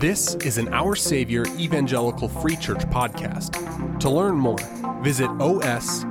This 0.00 0.34
is 0.36 0.56
an 0.56 0.72
Our 0.72 0.96
Savior 0.96 1.44
Evangelical 1.58 2.26
Free 2.26 2.56
Church 2.56 2.80
podcast. 2.88 3.98
To 3.98 4.08
learn 4.08 4.36
more, 4.36 4.56
visit 5.02 5.28
osefc.org. 5.32 6.10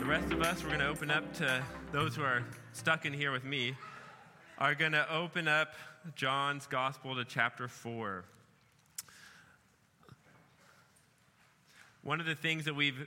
The 0.00 0.06
rest 0.06 0.32
of 0.32 0.40
us, 0.40 0.62
we're 0.62 0.68
going 0.70 0.80
to 0.80 0.88
open 0.88 1.10
up 1.10 1.30
to 1.34 1.62
those 1.92 2.16
who 2.16 2.22
are 2.22 2.42
stuck 2.72 3.04
in 3.04 3.12
here 3.12 3.32
with 3.32 3.44
me, 3.44 3.76
are 4.56 4.74
going 4.74 4.92
to 4.92 5.06
open 5.14 5.46
up 5.46 5.74
John's 6.16 6.66
Gospel 6.66 7.14
to 7.16 7.26
chapter 7.26 7.68
4. 7.68 8.24
One 12.00 12.18
of 12.18 12.24
the 12.24 12.34
things 12.34 12.64
that 12.64 12.74
we've, 12.74 13.06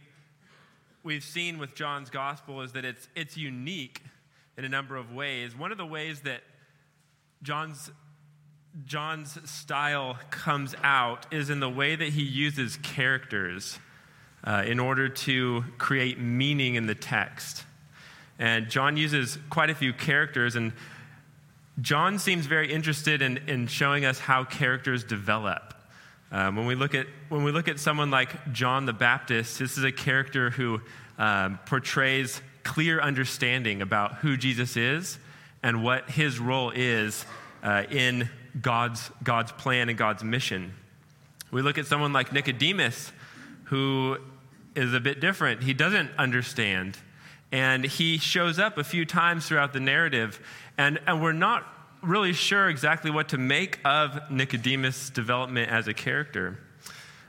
we've 1.02 1.24
seen 1.24 1.58
with 1.58 1.74
John's 1.74 2.12
Gospel 2.12 2.62
is 2.62 2.74
that 2.74 2.86
it's, 2.86 3.08
it's 3.16 3.36
unique 3.38 4.04
in 4.58 4.66
a 4.66 4.70
number 4.70 4.96
of 4.96 5.12
ways. 5.14 5.58
One 5.58 5.72
of 5.72 5.78
the 5.78 5.86
ways 5.86 6.22
that 6.22 6.42
John's, 7.42 7.92
John's 8.86 9.38
style 9.50 10.18
comes 10.30 10.76
out 10.84 11.26
is 11.32 11.50
in 11.50 11.60
the 11.60 11.70
way 11.70 11.96
that 11.96 12.10
he 12.10 12.24
uses 12.24 12.78
characters 12.78 13.80
uh, 14.44 14.64
in 14.66 14.80
order 14.80 15.10
to 15.10 15.64
create 15.78 16.20
meaning 16.20 16.76
in 16.76 16.86
the 16.86 16.96
text. 16.96 17.64
And 18.40 18.70
John 18.70 18.98
uses 18.98 19.38
quite 19.50 19.70
a 19.70 19.76
few 19.76 19.94
characters, 19.94 20.56
and 20.56 20.74
John 21.82 22.20
seems 22.20 22.46
very 22.46 22.72
interested 22.72 23.22
in, 23.22 23.38
in 23.48 23.68
showing 23.68 24.06
us 24.06 24.20
how 24.20 24.44
characters 24.44 25.04
develop. 25.04 25.74
Um, 26.32 26.56
when, 26.56 26.66
we 26.66 26.76
look 26.76 26.96
at, 26.96 27.08
when 27.30 27.44
we 27.44 27.52
look 27.52 27.68
at 27.68 27.80
someone 27.80 28.10
like 28.10 28.52
John 28.52 28.86
the 28.86 28.94
Baptist, 28.94 29.60
this 29.60 29.78
is 29.78 29.84
a 29.84 29.92
character 29.92 30.50
who 30.50 30.82
um, 31.18 31.60
portrays 31.66 32.42
clear 32.64 33.00
understanding 33.00 33.82
about 33.82 34.16
who 34.16 34.38
Jesus 34.38 34.78
is 34.78 35.18
and 35.62 35.84
what 35.84 36.10
his 36.10 36.40
role 36.40 36.72
is 36.72 37.26
uh, 37.62 37.84
in 37.90 38.30
God's, 38.62 39.12
God's 39.24 39.52
plan 39.52 39.90
and 39.90 39.98
God's 39.98 40.24
mission. 40.24 40.74
We 41.52 41.62
look 41.62 41.78
at 41.78 41.86
someone 41.86 42.14
like 42.14 42.32
Nicodemus, 42.34 43.12
who 43.66 44.18
is 44.76 44.94
a 44.94 45.00
bit 45.00 45.20
different. 45.20 45.64
He 45.64 45.74
doesn't 45.74 46.10
understand. 46.18 46.98
And 47.52 47.86
he 47.86 48.18
shows 48.18 48.58
up 48.58 48.78
a 48.78 48.84
few 48.84 49.06
times 49.06 49.48
throughout 49.48 49.74
the 49.74 49.80
narrative, 49.80 50.40
and, 50.78 51.00
and 51.06 51.22
we're 51.22 51.32
not 51.32 51.68
really 52.02 52.34
sure 52.34 52.68
exactly 52.68 53.12
what 53.12 53.30
to 53.30 53.38
make 53.38 53.80
of 53.86 54.30
Nicodemus' 54.30 55.10
development 55.10 55.72
as 55.72 55.88
a 55.88 55.94
character. 55.94 56.60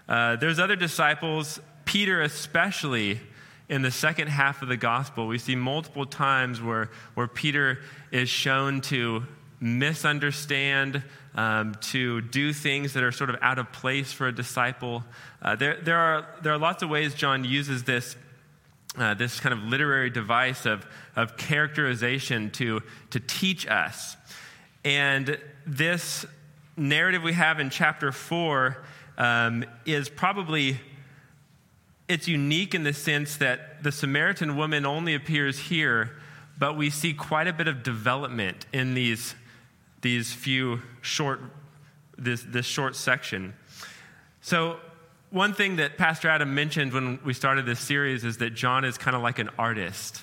Uh, 0.08 0.36
there's 0.36 0.58
other 0.58 0.76
disciples, 0.76 1.60
Peter 1.84 2.22
especially, 2.22 3.20
in 3.68 3.82
the 3.82 3.90
second 3.90 4.28
half 4.28 4.62
of 4.62 4.68
the 4.68 4.76
gospel, 4.76 5.26
we 5.26 5.38
see 5.38 5.56
multiple 5.56 6.04
times 6.04 6.60
where, 6.60 6.90
where 7.14 7.26
Peter 7.26 7.78
is 8.10 8.28
shown 8.28 8.80
to 8.82 9.24
misunderstand, 9.60 11.02
um, 11.34 11.74
to 11.80 12.20
do 12.20 12.52
things 12.52 12.92
that 12.92 13.02
are 13.02 13.12
sort 13.12 13.30
of 13.30 13.36
out 13.40 13.58
of 13.58 13.72
place 13.72 14.12
for 14.12 14.28
a 14.28 14.32
disciple. 14.32 15.02
Uh, 15.40 15.56
there, 15.56 15.80
there, 15.80 15.96
are, 15.96 16.26
there 16.42 16.52
are 16.52 16.58
lots 16.58 16.82
of 16.82 16.90
ways 16.90 17.14
John 17.14 17.44
uses 17.44 17.84
this, 17.84 18.16
uh, 18.98 19.14
this 19.14 19.40
kind 19.40 19.54
of 19.54 19.60
literary 19.60 20.10
device 20.10 20.66
of, 20.66 20.86
of 21.16 21.36
characterization 21.38 22.50
to, 22.50 22.82
to 23.10 23.20
teach 23.20 23.66
us. 23.66 24.16
And 24.84 25.38
this 25.66 26.26
narrative 26.76 27.22
we 27.22 27.32
have 27.32 27.60
in 27.60 27.70
chapter 27.70 28.12
4 28.12 28.76
um, 29.16 29.64
is 29.86 30.10
probably 30.10 30.78
it's 32.08 32.28
unique 32.28 32.74
in 32.74 32.82
the 32.82 32.92
sense 32.92 33.36
that 33.38 33.82
the 33.82 33.90
Samaritan 33.90 34.56
woman 34.56 34.84
only 34.84 35.14
appears 35.14 35.58
here, 35.58 36.10
but 36.58 36.76
we 36.76 36.90
see 36.90 37.14
quite 37.14 37.48
a 37.48 37.52
bit 37.52 37.66
of 37.66 37.82
development 37.82 38.66
in 38.72 38.94
these, 38.94 39.34
these 40.02 40.32
few 40.32 40.82
short, 41.00 41.40
this, 42.18 42.42
this 42.42 42.66
short 42.66 42.94
section. 42.94 43.54
So, 44.40 44.78
one 45.30 45.52
thing 45.52 45.76
that 45.76 45.98
Pastor 45.98 46.28
Adam 46.28 46.54
mentioned 46.54 46.92
when 46.92 47.18
we 47.24 47.34
started 47.34 47.66
this 47.66 47.80
series 47.80 48.22
is 48.22 48.36
that 48.36 48.50
John 48.50 48.84
is 48.84 48.96
kind 48.96 49.16
of 49.16 49.22
like 49.22 49.40
an 49.40 49.50
artist. 49.58 50.22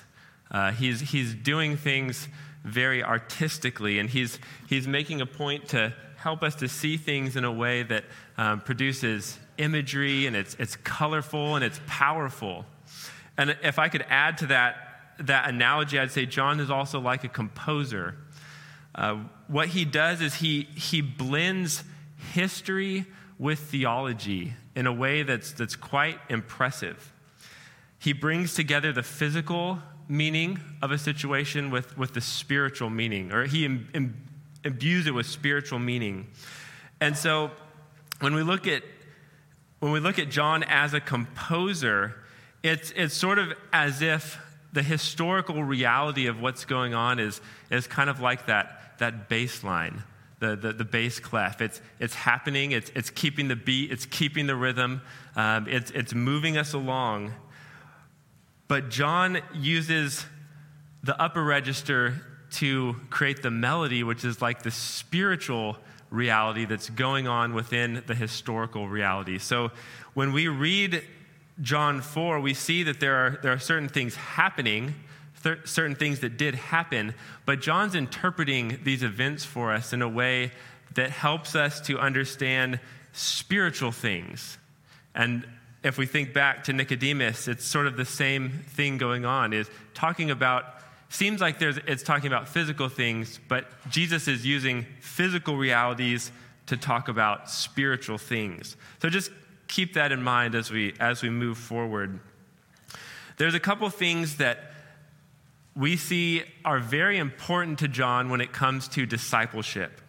Uh, 0.50 0.70
he's, 0.72 1.00
he's 1.00 1.34
doing 1.34 1.76
things 1.76 2.28
very 2.64 3.02
artistically, 3.02 3.98
and 3.98 4.08
he's, 4.08 4.38
he's 4.68 4.88
making 4.88 5.20
a 5.20 5.26
point 5.26 5.68
to 5.70 5.92
help 6.16 6.42
us 6.42 6.54
to 6.54 6.68
see 6.68 6.96
things 6.96 7.36
in 7.36 7.44
a 7.44 7.52
way 7.52 7.82
that 7.82 8.04
um, 8.38 8.60
produces 8.60 9.38
imagery 9.58 10.26
and 10.26 10.36
it's, 10.36 10.54
it's 10.58 10.76
colorful 10.76 11.56
and 11.56 11.64
it's 11.64 11.80
powerful. 11.86 12.64
And 13.36 13.56
if 13.62 13.78
I 13.78 13.88
could 13.88 14.04
add 14.08 14.38
to 14.38 14.46
that, 14.46 15.14
that 15.18 15.48
analogy, 15.48 15.98
I'd 15.98 16.10
say 16.10 16.26
John 16.26 16.60
is 16.60 16.70
also 16.70 17.00
like 17.00 17.24
a 17.24 17.28
composer. 17.28 18.16
Uh, 18.94 19.20
what 19.48 19.68
he 19.68 19.84
does 19.84 20.20
is 20.20 20.34
he, 20.34 20.62
he 20.74 21.00
blends 21.00 21.84
history 22.32 23.06
with 23.38 23.58
theology 23.58 24.54
in 24.74 24.86
a 24.86 24.92
way 24.92 25.22
that's, 25.22 25.52
that's 25.52 25.76
quite 25.76 26.18
impressive. 26.28 27.12
He 27.98 28.12
brings 28.12 28.54
together 28.54 28.92
the 28.92 29.02
physical 29.02 29.78
meaning 30.08 30.60
of 30.82 30.90
a 30.90 30.98
situation 30.98 31.70
with, 31.70 31.96
with 31.96 32.14
the 32.14 32.20
spiritual 32.20 32.90
meaning, 32.90 33.32
or 33.32 33.46
he 33.46 33.64
Im, 33.64 33.88
Im, 33.94 34.16
imbues 34.64 35.06
it 35.06 35.12
with 35.12 35.26
spiritual 35.26 35.78
meaning. 35.78 36.28
And 37.00 37.16
so 37.16 37.50
when 38.20 38.34
we 38.34 38.42
look 38.42 38.66
at 38.66 38.82
when 39.82 39.90
we 39.90 39.98
look 39.98 40.20
at 40.20 40.30
John 40.30 40.62
as 40.62 40.94
a 40.94 41.00
composer, 41.00 42.14
it's, 42.62 42.92
it's 42.92 43.14
sort 43.14 43.40
of 43.40 43.52
as 43.72 44.00
if 44.00 44.38
the 44.72 44.80
historical 44.80 45.64
reality 45.64 46.28
of 46.28 46.40
what's 46.40 46.64
going 46.64 46.94
on 46.94 47.18
is, 47.18 47.40
is 47.68 47.88
kind 47.88 48.08
of 48.08 48.20
like 48.20 48.46
that, 48.46 48.96
that 49.00 49.28
bass 49.28 49.64
line, 49.64 50.04
the, 50.38 50.54
the, 50.54 50.72
the 50.72 50.84
bass 50.84 51.18
clef. 51.18 51.60
It's, 51.60 51.80
it's 51.98 52.14
happening, 52.14 52.70
it's, 52.70 52.92
it's 52.94 53.10
keeping 53.10 53.48
the 53.48 53.56
beat, 53.56 53.90
it's 53.90 54.06
keeping 54.06 54.46
the 54.46 54.54
rhythm, 54.54 55.02
um, 55.34 55.66
it's, 55.66 55.90
it's 55.90 56.14
moving 56.14 56.56
us 56.56 56.74
along. 56.74 57.32
But 58.68 58.88
John 58.88 59.40
uses 59.52 60.24
the 61.02 61.20
upper 61.20 61.42
register 61.42 62.24
to 62.52 62.94
create 63.10 63.42
the 63.42 63.50
melody, 63.50 64.04
which 64.04 64.24
is 64.24 64.40
like 64.40 64.62
the 64.62 64.70
spiritual 64.70 65.76
reality 66.12 66.64
that's 66.66 66.90
going 66.90 67.26
on 67.26 67.54
within 67.54 68.02
the 68.06 68.14
historical 68.14 68.88
reality. 68.88 69.38
So 69.38 69.72
when 70.14 70.32
we 70.32 70.46
read 70.46 71.02
John 71.60 72.00
4, 72.00 72.40
we 72.40 72.54
see 72.54 72.82
that 72.84 73.00
there 73.00 73.16
are, 73.16 73.38
there 73.42 73.52
are 73.52 73.58
certain 73.58 73.88
things 73.88 74.14
happening, 74.14 74.94
th- 75.42 75.58
certain 75.64 75.96
things 75.96 76.20
that 76.20 76.36
did 76.36 76.54
happen, 76.54 77.14
but 77.46 77.60
John's 77.60 77.94
interpreting 77.94 78.78
these 78.84 79.02
events 79.02 79.44
for 79.44 79.72
us 79.72 79.92
in 79.92 80.02
a 80.02 80.08
way 80.08 80.52
that 80.94 81.10
helps 81.10 81.56
us 81.56 81.80
to 81.82 81.98
understand 81.98 82.78
spiritual 83.12 83.92
things. 83.92 84.58
And 85.14 85.46
if 85.82 85.98
we 85.98 86.06
think 86.06 86.32
back 86.32 86.64
to 86.64 86.72
Nicodemus, 86.72 87.48
it's 87.48 87.64
sort 87.64 87.86
of 87.86 87.96
the 87.96 88.04
same 88.04 88.50
thing 88.50 88.98
going 88.98 89.24
on, 89.24 89.52
is 89.52 89.68
talking 89.94 90.30
about 90.30 90.64
seems 91.12 91.40
like 91.40 91.60
it's 91.60 92.02
talking 92.02 92.26
about 92.26 92.48
physical 92.48 92.88
things, 92.88 93.38
but 93.46 93.66
Jesus 93.90 94.28
is 94.28 94.46
using 94.46 94.86
physical 95.00 95.56
realities 95.56 96.32
to 96.66 96.76
talk 96.76 97.08
about 97.08 97.50
spiritual 97.50 98.16
things. 98.16 98.76
So 99.00 99.10
just 99.10 99.30
keep 99.68 99.94
that 99.94 100.10
in 100.10 100.22
mind 100.22 100.54
as 100.54 100.70
we, 100.70 100.94
as 100.98 101.22
we 101.22 101.28
move 101.28 101.58
forward. 101.58 102.18
There's 103.36 103.54
a 103.54 103.60
couple 103.60 103.88
things 103.90 104.36
that 104.36 104.72
we 105.76 105.96
see 105.96 106.44
are 106.64 106.78
very 106.78 107.18
important 107.18 107.78
to 107.80 107.88
John 107.88 108.30
when 108.30 108.40
it 108.40 108.52
comes 108.52 108.88
to 108.88 109.04
discipleship. 109.04 110.00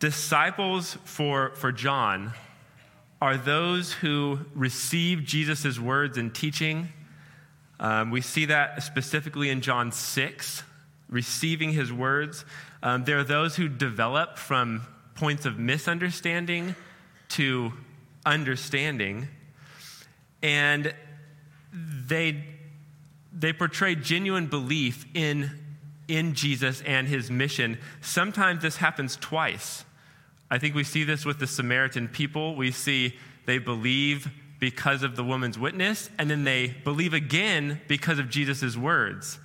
Disciples 0.00 0.96
for, 1.04 1.54
for 1.56 1.70
John 1.70 2.32
are 3.20 3.36
those 3.36 3.92
who 3.92 4.40
receive 4.54 5.24
Jesus' 5.24 5.78
words 5.78 6.16
and 6.18 6.34
teaching 6.34 6.88
um, 7.80 8.10
we 8.10 8.20
see 8.20 8.44
that 8.44 8.82
specifically 8.82 9.48
in 9.48 9.62
John 9.62 9.90
6, 9.90 10.62
receiving 11.08 11.72
his 11.72 11.90
words. 11.90 12.44
Um, 12.82 13.04
there 13.04 13.18
are 13.18 13.24
those 13.24 13.56
who 13.56 13.68
develop 13.68 14.36
from 14.36 14.82
points 15.14 15.46
of 15.46 15.58
misunderstanding 15.58 16.76
to 17.30 17.72
understanding, 18.26 19.28
and 20.42 20.94
they, 21.72 22.44
they 23.32 23.54
portray 23.54 23.94
genuine 23.94 24.46
belief 24.46 25.06
in, 25.14 25.50
in 26.06 26.34
Jesus 26.34 26.82
and 26.82 27.08
his 27.08 27.30
mission. 27.30 27.78
Sometimes 28.02 28.60
this 28.60 28.76
happens 28.76 29.16
twice. 29.16 29.86
I 30.50 30.58
think 30.58 30.74
we 30.74 30.84
see 30.84 31.04
this 31.04 31.24
with 31.24 31.38
the 31.38 31.46
Samaritan 31.46 32.08
people. 32.08 32.56
We 32.56 32.72
see 32.72 33.16
they 33.46 33.58
believe 33.58 34.28
because 34.60 35.02
of 35.02 35.16
the 35.16 35.24
woman's 35.24 35.58
witness, 35.58 36.10
and 36.18 36.30
then 36.30 36.44
they 36.44 36.68
believe 36.84 37.14
again 37.14 37.80
because 37.88 38.18
of 38.18 38.30
Jesus' 38.30 38.76
words. 38.76 39.38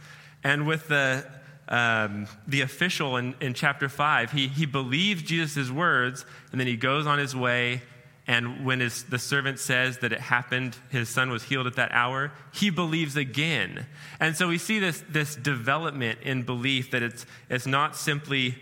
And 0.43 0.67
with 0.67 0.87
the, 0.89 1.25
um, 1.67 2.27
the 2.47 2.61
official 2.61 3.17
in, 3.17 3.33
in 3.41 3.53
chapter 3.55 3.89
5, 3.89 4.31
he, 4.31 4.47
he 4.47 4.65
believes 4.67 5.23
Jesus' 5.23 5.71
words, 5.71 6.25
and 6.51 6.59
then 6.59 6.67
he 6.67 6.75
goes 6.75 7.07
on 7.07 7.17
his 7.17 7.35
way 7.35 7.81
And 8.27 8.65
when 8.65 8.79
his, 8.79 9.03
the 9.03 9.19
servant 9.19 9.59
says 9.59 9.99
that 9.99 10.11
it 10.11 10.19
happened, 10.19 10.75
his 10.89 11.09
son 11.09 11.29
was 11.29 11.43
healed 11.43 11.67
at 11.67 11.75
that 11.75 11.91
hour, 11.91 12.31
he 12.51 12.69
believes 12.71 13.15
again. 13.15 13.85
And 14.19 14.35
so 14.35 14.47
we 14.47 14.57
see 14.57 14.79
this, 14.79 15.03
this 15.07 15.35
development 15.35 16.19
in 16.23 16.41
belief 16.41 16.91
that 16.91 17.03
it's, 17.03 17.25
it's 17.49 17.67
not 17.67 17.95
simply 17.95 18.55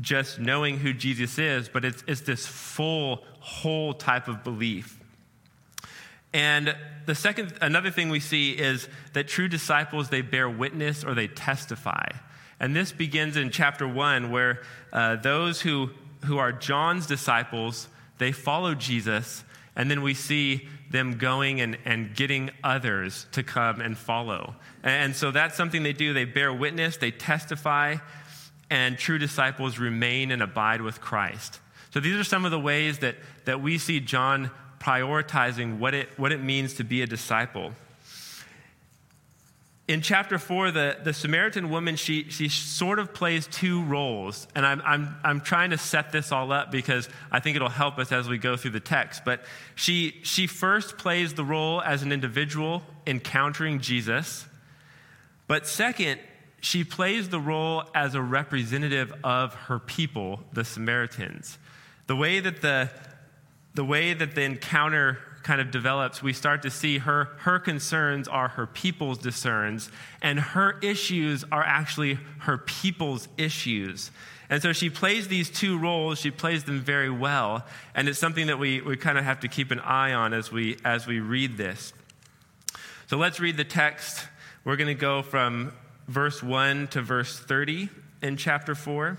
just 0.00 0.38
knowing 0.38 0.78
who 0.78 0.94
Jesus 0.94 1.38
is, 1.38 1.68
but 1.68 1.84
it's, 1.84 2.02
it's 2.06 2.22
this 2.22 2.46
full, 2.46 3.22
whole 3.40 3.92
type 3.92 4.28
of 4.28 4.42
belief. 4.42 4.98
And 6.32 6.74
the 7.06 7.14
second, 7.14 7.54
another 7.60 7.90
thing 7.90 8.08
we 8.08 8.20
see 8.20 8.52
is 8.52 8.88
that 9.12 9.28
true 9.28 9.48
disciples, 9.48 10.08
they 10.08 10.22
bear 10.22 10.48
witness 10.48 11.04
or 11.04 11.14
they 11.14 11.28
testify. 11.28 12.08
And 12.60 12.76
this 12.76 12.92
begins 12.92 13.36
in 13.36 13.50
chapter 13.50 13.88
one, 13.88 14.30
where 14.30 14.62
uh, 14.92 15.16
those 15.16 15.60
who, 15.60 15.90
who 16.24 16.38
are 16.38 16.52
John's 16.52 17.06
disciples, 17.06 17.88
they 18.18 18.30
follow 18.30 18.74
Jesus, 18.74 19.42
and 19.74 19.90
then 19.90 20.02
we 20.02 20.14
see 20.14 20.68
them 20.90 21.18
going 21.18 21.60
and, 21.60 21.76
and 21.84 22.14
getting 22.14 22.50
others 22.62 23.26
to 23.32 23.42
come 23.42 23.80
and 23.80 23.98
follow. 23.98 24.54
And 24.82 25.16
so 25.16 25.30
that's 25.30 25.56
something 25.56 25.82
they 25.82 25.92
do. 25.92 26.12
They 26.12 26.24
bear 26.24 26.52
witness, 26.52 26.98
they 26.98 27.10
testify, 27.10 27.96
and 28.70 28.96
true 28.96 29.18
disciples 29.18 29.78
remain 29.78 30.30
and 30.30 30.42
abide 30.42 30.82
with 30.82 31.00
Christ. 31.00 31.60
So 31.92 32.00
these 32.00 32.16
are 32.16 32.24
some 32.24 32.44
of 32.44 32.50
the 32.50 32.60
ways 32.60 33.00
that, 33.00 33.16
that 33.44 33.60
we 33.60 33.78
see 33.78 34.00
John 34.00 34.50
prioritizing 34.82 35.78
what 35.78 35.94
it, 35.94 36.08
what 36.18 36.32
it 36.32 36.42
means 36.42 36.74
to 36.74 36.84
be 36.84 37.02
a 37.02 37.06
disciple. 37.06 37.72
In 39.88 40.00
chapter 40.00 40.38
four, 40.38 40.70
the, 40.70 40.96
the 41.02 41.12
Samaritan 41.12 41.70
woman, 41.70 41.96
she, 41.96 42.30
she 42.30 42.48
sort 42.48 42.98
of 42.98 43.12
plays 43.12 43.46
two 43.46 43.82
roles. 43.84 44.48
And 44.54 44.64
I'm, 44.64 44.80
I'm, 44.84 45.16
I'm 45.22 45.40
trying 45.40 45.70
to 45.70 45.78
set 45.78 46.12
this 46.12 46.32
all 46.32 46.52
up 46.52 46.70
because 46.70 47.08
I 47.30 47.40
think 47.40 47.56
it'll 47.56 47.68
help 47.68 47.98
us 47.98 48.10
as 48.10 48.28
we 48.28 48.38
go 48.38 48.56
through 48.56 48.70
the 48.72 48.80
text. 48.80 49.24
But 49.24 49.42
she, 49.74 50.20
she 50.22 50.46
first 50.46 50.98
plays 50.98 51.34
the 51.34 51.44
role 51.44 51.82
as 51.82 52.02
an 52.02 52.12
individual 52.12 52.82
encountering 53.06 53.80
Jesus. 53.80 54.46
But 55.46 55.66
second, 55.66 56.20
she 56.60 56.84
plays 56.84 57.28
the 57.28 57.40
role 57.40 57.84
as 57.94 58.14
a 58.14 58.22
representative 58.22 59.12
of 59.22 59.54
her 59.54 59.78
people, 59.78 60.40
the 60.52 60.64
Samaritans. 60.64 61.58
The 62.06 62.16
way 62.16 62.40
that 62.40 62.62
the, 62.62 62.88
the 63.74 63.84
way 63.84 64.14
that 64.14 64.34
the 64.34 64.42
encounter 64.42 65.18
kind 65.42 65.60
of 65.60 65.70
develops, 65.70 66.22
we 66.22 66.32
start 66.32 66.62
to 66.62 66.70
see 66.70 66.98
her, 66.98 67.24
her 67.38 67.58
concerns 67.58 68.28
are 68.28 68.48
her 68.48 68.66
people's 68.66 69.18
concerns, 69.18 69.90
and 70.20 70.38
her 70.38 70.78
issues 70.80 71.44
are 71.50 71.62
actually 71.62 72.18
her 72.40 72.58
people's 72.58 73.28
issues. 73.36 74.10
And 74.48 74.62
so 74.62 74.72
she 74.72 74.90
plays 74.90 75.28
these 75.28 75.50
two 75.50 75.78
roles, 75.78 76.18
she 76.18 76.30
plays 76.30 76.64
them 76.64 76.80
very 76.80 77.10
well, 77.10 77.66
and 77.94 78.08
it's 78.08 78.18
something 78.18 78.46
that 78.48 78.58
we, 78.58 78.80
we 78.82 78.96
kind 78.96 79.18
of 79.18 79.24
have 79.24 79.40
to 79.40 79.48
keep 79.48 79.70
an 79.70 79.80
eye 79.80 80.12
on 80.12 80.32
as 80.34 80.52
we, 80.52 80.76
as 80.84 81.06
we 81.06 81.20
read 81.20 81.56
this. 81.56 81.92
So 83.08 83.16
let's 83.16 83.40
read 83.40 83.56
the 83.56 83.64
text. 83.64 84.26
We're 84.64 84.76
going 84.76 84.88
to 84.88 84.94
go 84.94 85.22
from 85.22 85.72
verse 86.06 86.42
1 86.42 86.88
to 86.88 87.02
verse 87.02 87.38
30 87.38 87.88
in 88.22 88.36
chapter 88.36 88.74
4. 88.74 89.18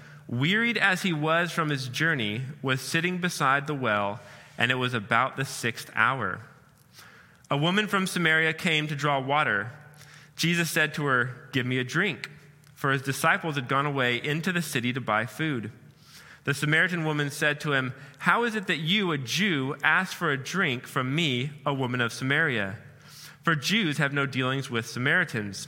wearied 0.31 0.77
as 0.77 1.03
he 1.03 1.13
was 1.13 1.51
from 1.51 1.69
his 1.69 1.89
journey, 1.89 2.41
was 2.61 2.81
sitting 2.81 3.19
beside 3.19 3.67
the 3.67 3.75
well, 3.75 4.19
and 4.57 4.71
it 4.71 4.75
was 4.75 4.93
about 4.93 5.35
the 5.37 5.45
sixth 5.45 5.91
hour. 5.93 6.39
A 7.51 7.57
woman 7.57 7.87
from 7.87 8.07
Samaria 8.07 8.53
came 8.53 8.87
to 8.87 8.95
draw 8.95 9.19
water. 9.19 9.71
Jesus 10.37 10.71
said 10.71 10.93
to 10.93 11.05
her, 11.05 11.49
Give 11.51 11.65
me 11.65 11.77
a 11.77 11.83
drink, 11.83 12.31
for 12.73 12.91
his 12.91 13.01
disciples 13.01 13.55
had 13.55 13.67
gone 13.67 13.85
away 13.85 14.15
into 14.15 14.53
the 14.53 14.61
city 14.61 14.93
to 14.93 15.01
buy 15.01 15.25
food. 15.25 15.69
The 16.45 16.53
Samaritan 16.53 17.03
woman 17.05 17.29
said 17.29 17.59
to 17.61 17.73
him, 17.73 17.93
How 18.19 18.45
is 18.45 18.55
it 18.55 18.67
that 18.67 18.79
you, 18.79 19.11
a 19.11 19.17
Jew, 19.17 19.75
ask 19.83 20.15
for 20.15 20.31
a 20.31 20.37
drink 20.37 20.87
from 20.87 21.13
me, 21.13 21.51
a 21.65 21.73
woman 21.73 22.01
of 22.01 22.13
Samaria? 22.13 22.77
For 23.43 23.53
Jews 23.53 23.97
have 23.97 24.13
no 24.13 24.25
dealings 24.25 24.69
with 24.69 24.87
Samaritans. 24.87 25.67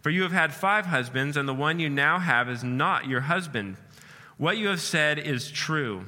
For 0.00 0.10
you 0.10 0.22
have 0.22 0.32
had 0.32 0.54
five 0.54 0.86
husbands, 0.86 1.36
and 1.36 1.48
the 1.48 1.54
one 1.54 1.78
you 1.78 1.90
now 1.90 2.18
have 2.18 2.48
is 2.48 2.64
not 2.64 3.06
your 3.06 3.20
husband. 3.20 3.76
What 4.38 4.56
you 4.56 4.68
have 4.68 4.80
said 4.80 5.18
is 5.18 5.50
true. 5.50 6.06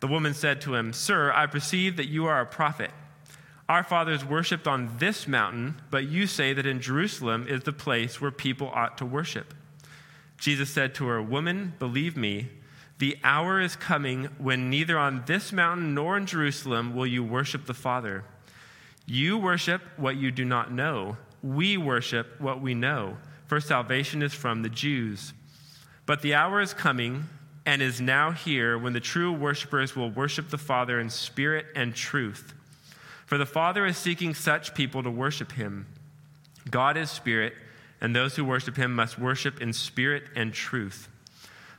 The 0.00 0.06
woman 0.06 0.34
said 0.34 0.60
to 0.62 0.74
him, 0.74 0.92
Sir, 0.92 1.32
I 1.32 1.46
perceive 1.46 1.96
that 1.96 2.08
you 2.08 2.26
are 2.26 2.40
a 2.40 2.46
prophet. 2.46 2.90
Our 3.68 3.82
fathers 3.82 4.24
worshipped 4.24 4.66
on 4.66 4.96
this 4.98 5.26
mountain, 5.26 5.80
but 5.90 6.08
you 6.08 6.26
say 6.26 6.52
that 6.52 6.66
in 6.66 6.80
Jerusalem 6.80 7.46
is 7.48 7.62
the 7.62 7.72
place 7.72 8.20
where 8.20 8.30
people 8.30 8.70
ought 8.74 8.98
to 8.98 9.06
worship. 9.06 9.54
Jesus 10.38 10.70
said 10.70 10.94
to 10.94 11.06
her, 11.06 11.20
Woman, 11.20 11.74
believe 11.78 12.16
me, 12.16 12.48
the 12.98 13.16
hour 13.22 13.60
is 13.60 13.76
coming 13.76 14.24
when 14.38 14.70
neither 14.70 14.98
on 14.98 15.24
this 15.26 15.52
mountain 15.52 15.94
nor 15.94 16.16
in 16.16 16.26
Jerusalem 16.26 16.94
will 16.94 17.06
you 17.06 17.22
worship 17.22 17.66
the 17.66 17.74
Father. 17.74 18.24
You 19.06 19.38
worship 19.38 19.82
what 19.96 20.16
you 20.16 20.30
do 20.30 20.44
not 20.44 20.72
know 20.72 21.16
we 21.42 21.76
worship 21.76 22.40
what 22.40 22.60
we 22.60 22.74
know, 22.74 23.16
for 23.46 23.60
salvation 23.60 24.22
is 24.22 24.34
from 24.34 24.62
the 24.62 24.68
Jews. 24.68 25.32
But 26.06 26.22
the 26.22 26.34
hour 26.34 26.60
is 26.60 26.74
coming 26.74 27.24
and 27.66 27.82
is 27.82 28.00
now 28.00 28.30
here 28.30 28.78
when 28.78 28.94
the 28.94 29.00
true 29.00 29.32
worshipers 29.32 29.94
will 29.94 30.10
worship 30.10 30.48
the 30.48 30.58
Father 30.58 30.98
in 30.98 31.10
spirit 31.10 31.66
and 31.76 31.94
truth. 31.94 32.54
For 33.26 33.36
the 33.36 33.44
Father 33.44 33.84
is 33.84 33.98
seeking 33.98 34.32
such 34.34 34.74
people 34.74 35.02
to 35.02 35.10
worship 35.10 35.52
him. 35.52 35.86
God 36.70 36.96
is 36.96 37.10
spirit, 37.10 37.54
and 38.00 38.16
those 38.16 38.36
who 38.36 38.44
worship 38.44 38.76
him 38.76 38.94
must 38.94 39.18
worship 39.18 39.60
in 39.60 39.74
spirit 39.74 40.24
and 40.34 40.54
truth. 40.54 41.08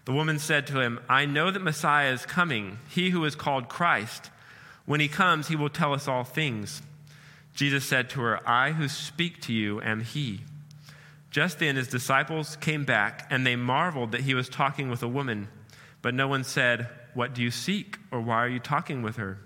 The 0.06 0.14
woman 0.14 0.40
said 0.40 0.68
to 0.68 0.80
him, 0.80 1.00
I 1.10 1.26
know 1.26 1.50
that 1.52 1.62
Messiah 1.62 2.12
is 2.12 2.26
coming, 2.26 2.78
he 2.88 3.10
who 3.10 3.26
is 3.26 3.36
called 3.36 3.68
Christ. 3.68 4.30
When 4.86 5.00
he 5.00 5.08
comes, 5.08 5.48
he 5.48 5.56
will 5.56 5.70
tell 5.70 5.94
us 5.94 6.08
all 6.08 6.24
things. 6.24 6.82
Jesus 7.54 7.86
said 7.86 8.10
to 8.12 8.22
her, 8.22 8.48
I 8.48 8.72
who 8.72 8.88
speak 8.88 9.42
to 9.44 9.54
you 9.54 9.82
am 9.82 10.02
he. 10.02 10.42
Just 11.32 11.60
then 11.60 11.76
his 11.76 11.88
disciples 11.88 12.56
came 12.56 12.86
back, 12.86 13.28
and 13.30 13.46
they 13.46 13.56
marveled 13.56 14.12
that 14.14 14.22
he 14.22 14.34
was 14.34 14.50
talking 14.50 14.90
with 14.90 15.04
a 15.04 15.08
woman. 15.08 15.48
But 16.02 16.14
no 16.14 16.28
one 16.28 16.44
said, 16.44 16.88
What 17.14 17.34
do 17.34 17.42
you 17.42 17.52
seek? 17.52 17.98
or 18.12 18.22
Why 18.22 18.38
are 18.38 18.50
you 18.50 18.60
talking 18.60 19.02
with 19.02 19.18
her? 19.18 19.38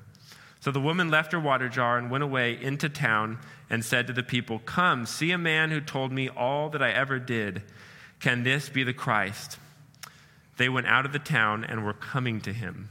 So 0.59 0.71
the 0.71 0.79
woman 0.79 1.09
left 1.09 1.33
her 1.33 1.39
water 1.39 1.67
jar 1.67 1.97
and 1.97 2.09
went 2.09 2.23
away 2.23 2.57
into 2.61 2.87
town 2.87 3.39
and 3.69 3.83
said 3.83 4.07
to 4.07 4.13
the 4.13 4.23
people, 4.23 4.59
Come, 4.59 5.05
see 5.05 5.31
a 5.31 5.37
man 5.37 5.71
who 5.71 5.81
told 5.81 6.11
me 6.11 6.29
all 6.29 6.69
that 6.69 6.81
I 6.81 6.91
ever 6.91 7.19
did. 7.19 7.63
Can 8.21 8.43
this 8.43 8.69
be 8.69 8.83
the 8.83 8.93
Christ? 8.93 9.57
They 10.55 10.69
went 10.69 10.87
out 10.87 11.05
of 11.05 11.11
the 11.11 11.19
town 11.19 11.65
and 11.65 11.83
were 11.83 11.93
coming 11.93 12.39
to 12.41 12.53
him. 12.53 12.89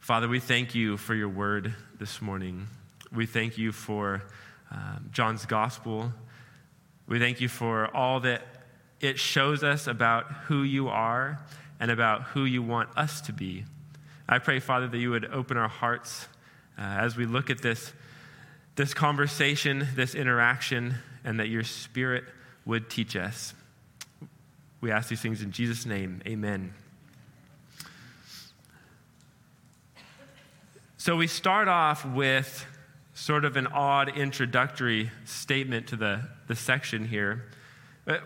Father, 0.00 0.26
we 0.26 0.40
thank 0.40 0.74
you 0.74 0.96
for 0.96 1.14
your 1.14 1.28
word 1.28 1.74
this 1.98 2.20
morning. 2.20 2.66
We 3.12 3.26
thank 3.26 3.58
you 3.58 3.72
for 3.72 4.22
um, 4.70 5.10
John's 5.12 5.46
gospel. 5.46 6.12
We 7.06 7.18
thank 7.18 7.40
you 7.40 7.48
for 7.48 7.94
all 7.94 8.20
that 8.20 8.42
it 9.00 9.18
shows 9.18 9.62
us 9.62 9.86
about 9.86 10.30
who 10.46 10.62
you 10.62 10.88
are 10.88 11.38
and 11.78 11.90
about 11.90 12.22
who 12.22 12.44
you 12.44 12.62
want 12.62 12.88
us 12.96 13.20
to 13.22 13.32
be. 13.32 13.64
I 14.28 14.38
pray, 14.38 14.58
Father, 14.58 14.88
that 14.88 14.98
you 14.98 15.10
would 15.10 15.26
open 15.26 15.56
our 15.56 15.68
hearts 15.68 16.26
uh, 16.78 16.82
as 16.82 17.16
we 17.16 17.26
look 17.26 17.48
at 17.48 17.62
this, 17.62 17.92
this 18.74 18.92
conversation, 18.92 19.86
this 19.94 20.14
interaction, 20.14 20.96
and 21.24 21.38
that 21.38 21.48
your 21.48 21.62
Spirit 21.62 22.24
would 22.64 22.90
teach 22.90 23.14
us. 23.14 23.54
We 24.80 24.90
ask 24.90 25.08
these 25.08 25.20
things 25.20 25.42
in 25.42 25.52
Jesus' 25.52 25.86
name. 25.86 26.22
Amen. 26.26 26.74
So 30.96 31.14
we 31.14 31.28
start 31.28 31.68
off 31.68 32.04
with 32.04 32.66
sort 33.16 33.46
of 33.46 33.56
an 33.56 33.66
odd 33.68 34.14
introductory 34.18 35.10
statement 35.24 35.86
to 35.86 35.96
the, 35.96 36.20
the 36.48 36.54
section 36.54 37.08
here. 37.08 37.46
Uh, 38.06 38.18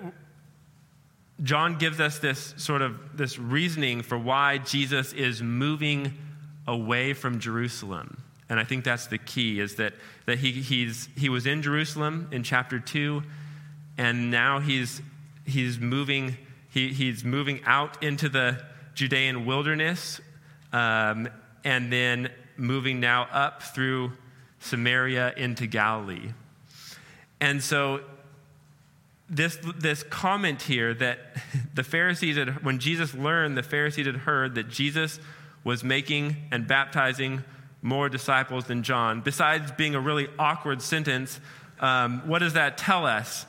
John 1.45 1.79
gives 1.79 2.01
us 2.01 2.19
this 2.19 2.55
sort 2.57 2.83
of 2.83 3.17
this 3.17 3.39
reasoning 3.39 4.03
for 4.03 4.19
why 4.19 4.59
Jesus 4.59 5.13
is 5.13 5.43
moving 5.43 6.13
away 6.67 7.13
from 7.13 7.39
Jerusalem. 7.39 8.21
And 8.49 8.59
I 8.59 8.65
think 8.65 8.85
that's 8.85 9.07
the 9.07 9.17
key 9.19 9.61
is 9.61 9.77
that, 9.77 9.95
that 10.27 10.39
he, 10.39 10.51
he's, 10.51 11.09
he 11.17 11.29
was 11.29 11.47
in 11.47 11.63
Jerusalem 11.63 12.29
in 12.33 12.43
chapter 12.43 12.81
2, 12.81 13.23
and 13.97 14.33
now 14.33 14.59
he's, 14.59 15.01
he's, 15.47 15.79
moving, 15.79 16.37
he, 16.69 16.93
he's 16.93 17.25
moving 17.25 17.61
out 17.65 18.03
into 18.03 18.29
the 18.29 18.61
Judean 18.95 19.47
wilderness 19.47 20.21
um, 20.73 21.29
and 21.63 21.93
then 21.93 22.29
moving 22.57 22.99
now 22.99 23.29
up 23.31 23.63
through 23.63 24.13
Samaria 24.61 25.35
into 25.37 25.67
Galilee. 25.67 26.31
And 27.41 27.63
so 27.63 28.01
this, 29.29 29.59
this 29.79 30.03
comment 30.03 30.63
here 30.63 30.95
that 30.95 31.19
the 31.75 31.85
Pharisees 31.85 32.37
had, 32.37 32.65
when 32.65 32.79
Jesus 32.79 33.15
learned, 33.15 33.57
the 33.57 33.63
Pharisees 33.63 34.07
had 34.07 34.17
heard 34.17 34.55
that 34.55 34.69
Jesus 34.69 35.19
was 35.65 35.85
making 35.85 36.37
and 36.51 36.67
baptizing 36.67 37.45
more 37.83 38.09
disciples 38.09 38.67
than 38.67 38.83
John. 38.83 39.21
Besides 39.21 39.73
being 39.73 39.95
a 39.95 40.01
really 40.01 40.29
awkward 40.39 40.83
sentence, 40.83 41.41
um, 41.79 42.23
what 42.27 42.41
does 42.41 42.55
that 42.55 42.77
tell 42.77 43.07
us? 43.07 43.47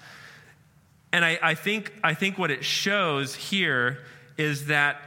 And 1.11 1.25
I, 1.25 1.39
I, 1.41 1.55
think, 1.55 1.93
I 2.03 2.13
think 2.13 2.37
what 2.37 2.51
it 2.51 2.63
shows 2.63 3.35
here 3.35 3.99
is 4.37 4.67
that 4.67 5.01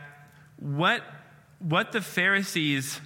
what, 0.59 1.03
what 1.59 1.93
the 1.93 2.03
Pharisees, 2.03 3.01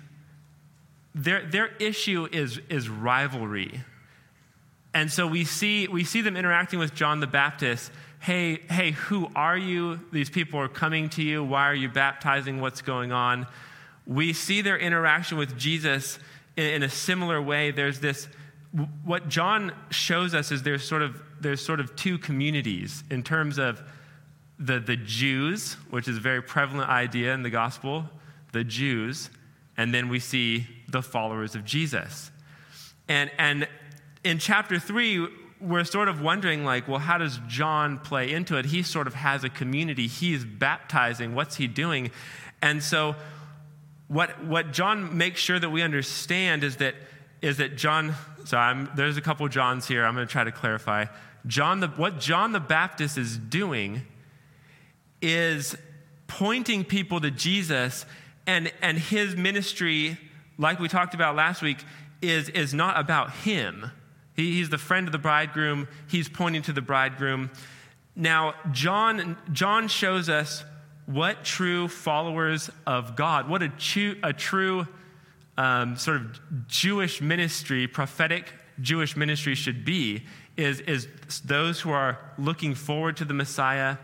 their, 1.15 1.45
their 1.45 1.69
issue 1.79 2.29
is, 2.31 2.61
is 2.69 2.89
rivalry. 2.89 3.81
And 4.95 5.11
so 5.11 5.27
we 5.27 5.45
see, 5.45 5.89
we 5.89 6.05
see 6.05 6.23
them 6.23 6.37
interacting 6.37 6.79
with 6.79 6.95
John 6.95 7.21
the 7.21 7.27
Baptist. 7.27 7.91
Hey, 8.21 8.57
hey, 8.71 8.93
who 8.93 9.29
are 9.37 9.57
you? 9.57 10.01
These 10.13 10.31
people 10.31 10.61
are 10.61 10.69
coming 10.69 11.09
to 11.11 11.23
you. 11.23 11.45
Why 11.45 11.69
are 11.69 11.75
you 11.75 11.89
baptizing? 11.89 12.61
What's 12.61 12.83
going 12.83 13.13
on? 13.13 13.47
We 14.07 14.33
see 14.33 14.63
their 14.63 14.79
interaction 14.79 15.39
with 15.39 15.57
Jesus 15.59 16.19
in, 16.57 16.65
in 16.65 16.83
a 16.83 16.89
similar 16.89 17.41
way. 17.41 17.71
There's 17.71 18.01
this, 18.01 18.29
what 19.05 19.29
John 19.29 19.73
shows 19.91 20.35
us 20.35 20.51
is 20.51 20.63
there's 20.63 20.87
sort 20.87 21.03
of, 21.03 21.21
there's 21.41 21.65
sort 21.65 21.81
of 21.81 21.95
two 21.95 22.19
communities 22.19 23.05
in 23.11 23.23
terms 23.23 23.59
of 23.59 23.83
the, 24.59 24.81
the 24.81 24.97
Jews, 24.97 25.75
which 25.91 26.09
is 26.09 26.17
a 26.17 26.21
very 26.21 26.43
prevalent 26.43 26.89
idea 26.91 27.33
in 27.35 27.43
the 27.43 27.51
gospel, 27.51 28.05
the 28.53 28.65
Jews, 28.65 29.31
and 29.77 29.95
then 29.95 30.09
we 30.09 30.19
see 30.19 30.67
the 30.89 31.03
followers 31.03 31.55
of 31.55 31.65
Jesus. 31.65 32.31
And, 33.09 33.31
and 33.39 33.69
in 34.25 34.39
chapter 34.39 34.79
3, 34.79 35.29
we're 35.61 35.85
sort 35.85 36.09
of 36.09 36.21
wondering, 36.21 36.65
like, 36.65 36.89
well, 36.89 36.99
how 36.99 37.19
does 37.19 37.39
John 37.49 37.99
play 37.99 38.33
into 38.33 38.57
it? 38.57 38.67
He 38.67 38.83
sort 38.83 39.07
of 39.07 39.15
has 39.15 39.45
a 39.45 39.49
community. 39.49 40.07
He's 40.07 40.45
baptizing. 40.45 41.35
What's 41.35 41.57
he 41.57 41.67
doing? 41.67 42.11
And 42.63 42.83
so, 42.83 43.17
what, 44.09 44.45
what 44.45 44.73
John 44.73 45.17
makes 45.17 45.41
sure 45.41 45.59
that 45.59 45.71
we 45.71 45.83
understand 45.83 46.65
is 46.65 46.77
that, 46.77 46.95
is 47.43 47.59
that 47.59 47.77
John, 47.77 48.15
so 48.45 48.57
I'm, 48.57 48.91
there's 48.97 49.17
a 49.17 49.21
couple 49.21 49.47
Johns 49.49 49.87
here. 49.87 50.05
I'm 50.05 50.15
going 50.15 50.27
to 50.27 50.33
try 50.33 50.45
to 50.45 50.53
clarify. 50.53 51.07
John 51.47 51.81
the, 51.81 51.89
what 51.89 52.19
John 52.19 52.53
the 52.53 52.61
Baptist 52.61 53.19
is 53.19 53.37
doing 53.37 54.03
is 55.21 55.77
pointing 56.27 56.85
people 56.85 57.21
to 57.21 57.31
Jesus, 57.31 58.07
and, 58.47 58.73
and 58.81 58.99
his 58.99 59.37
ministry, 59.37 60.19
like 60.59 60.79
we 60.81 60.89
talked 60.89 61.15
about 61.15 61.37
last 61.37 61.63
week, 61.63 61.79
is, 62.21 62.49
is 62.49 62.75
not 62.75 62.99
about 62.99 63.31
him 63.33 63.91
he, 64.39 64.53
he's 64.53 64.71
the 64.71 64.79
friend 64.79 65.07
of 65.09 65.13
the 65.13 65.19
bridegroom, 65.19 65.89
he's 66.07 66.29
pointing 66.29 66.63
to 66.63 66.73
the 66.73 66.81
bridegroom. 66.81 67.51
Now, 68.15 68.55
John, 68.71 69.37
John 69.53 69.89
shows 69.89 70.29
us 70.29 70.65
what 71.07 71.45
true 71.45 71.89
followers 71.89 72.71
of 72.87 73.17
God, 73.17 73.49
what 73.49 73.63
a, 73.63 73.69
true, 73.69 74.17
a 74.23 74.33
true 74.33 74.87
um, 75.59 75.97
sort 75.97 76.19
of 76.19 76.69
Jewish 76.69 77.21
ministry, 77.21 77.89
prophetic 77.89 78.53
Jewish 78.81 79.17
ministry 79.17 79.57
should 79.57 79.85
be, 79.85 80.23
is, 80.57 80.81
is 80.81 81.09
those 81.45 81.81
who 81.81 81.91
are 81.91 82.19
looking 82.39 82.77
forward 82.77 83.17
to 83.17 83.25
the 83.25 83.35
Messiah 83.35 83.97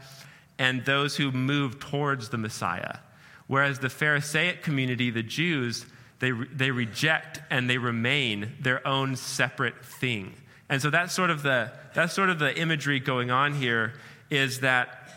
and 0.59 0.85
those 0.85 1.17
who 1.17 1.31
move 1.31 1.79
towards 1.79 2.31
the 2.31 2.39
Messiah. 2.39 2.99
Whereas 3.47 3.79
the 3.79 3.91
Pharisaic 3.91 4.63
community, 4.63 5.11
the 5.11 5.23
Jews, 5.23 5.87
they, 6.25 6.31
they 6.31 6.71
reject 6.71 7.43
and 7.51 7.69
they 7.69 7.77
remain 7.77 8.53
their 8.61 8.87
own 8.87 9.15
separate 9.17 9.85
thing. 9.85 10.35
And 10.69 10.81
so 10.81 10.89
that's 10.89 11.13
sort 11.13 11.29
of 11.29 11.43
the, 11.43 11.73
that's 11.95 12.15
sort 12.15 12.31
of 12.31 12.39
the 12.39 12.59
imagery 12.59 12.99
going 12.99 13.31
on 13.31 13.55
here 13.55 13.93
is 14.31 14.61
that 14.61 15.11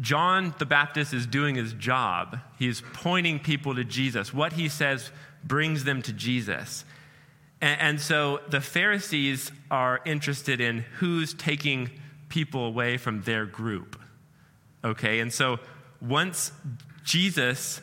John 0.00 0.54
the 0.58 0.66
Baptist 0.66 1.12
is 1.12 1.26
doing 1.26 1.54
his 1.54 1.74
job. 1.74 2.38
He's 2.58 2.82
pointing 2.94 3.38
people 3.38 3.74
to 3.74 3.84
Jesus. 3.84 4.32
What 4.32 4.54
he 4.54 4.68
says 4.68 5.10
brings 5.44 5.84
them 5.84 6.00
to 6.02 6.12
Jesus. 6.12 6.84
And, 7.60 7.80
and 7.80 8.00
so 8.00 8.40
the 8.48 8.62
Pharisees 8.62 9.52
are 9.70 10.00
interested 10.06 10.60
in 10.60 10.78
who's 10.98 11.34
taking 11.34 11.90
people 12.30 12.64
away 12.64 12.96
from 12.96 13.22
their 13.22 13.44
group. 13.44 14.00
Okay, 14.82 15.20
and 15.20 15.32
so 15.32 15.60
once 16.00 16.52
Jesus 17.04 17.80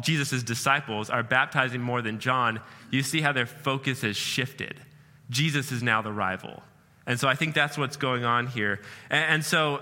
Jesus' 0.00 0.42
disciples 0.42 1.10
are 1.10 1.22
baptizing 1.22 1.80
more 1.80 2.02
than 2.02 2.18
John, 2.20 2.60
you 2.90 3.02
see 3.02 3.20
how 3.20 3.32
their 3.32 3.46
focus 3.46 4.02
has 4.02 4.16
shifted. 4.16 4.80
Jesus 5.30 5.72
is 5.72 5.82
now 5.82 6.02
the 6.02 6.12
rival. 6.12 6.62
And 7.06 7.18
so 7.18 7.28
I 7.28 7.34
think 7.34 7.54
that's 7.54 7.76
what's 7.78 7.96
going 7.96 8.24
on 8.24 8.46
here. 8.46 8.80
And, 9.10 9.24
and 9.24 9.44
so 9.44 9.80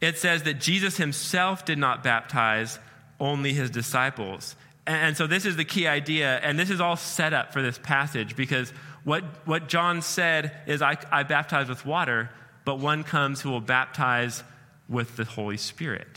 it 0.00 0.18
says 0.18 0.44
that 0.44 0.60
Jesus 0.60 0.96
himself 0.96 1.64
did 1.64 1.78
not 1.78 2.02
baptize, 2.02 2.78
only 3.18 3.52
his 3.52 3.70
disciples. 3.70 4.56
And, 4.86 4.96
and 4.96 5.16
so 5.16 5.26
this 5.26 5.44
is 5.44 5.56
the 5.56 5.64
key 5.64 5.86
idea, 5.86 6.38
and 6.38 6.58
this 6.58 6.70
is 6.70 6.80
all 6.80 6.96
set 6.96 7.32
up 7.32 7.52
for 7.52 7.62
this 7.62 7.78
passage 7.78 8.36
because 8.36 8.72
what, 9.04 9.24
what 9.46 9.68
John 9.68 10.02
said 10.02 10.52
is, 10.66 10.82
I, 10.82 10.96
I 11.10 11.22
baptize 11.22 11.68
with 11.68 11.86
water, 11.86 12.30
but 12.64 12.78
one 12.78 13.04
comes 13.04 13.40
who 13.40 13.50
will 13.50 13.60
baptize 13.60 14.42
with 14.88 15.16
the 15.16 15.24
Holy 15.24 15.56
Spirit. 15.56 16.08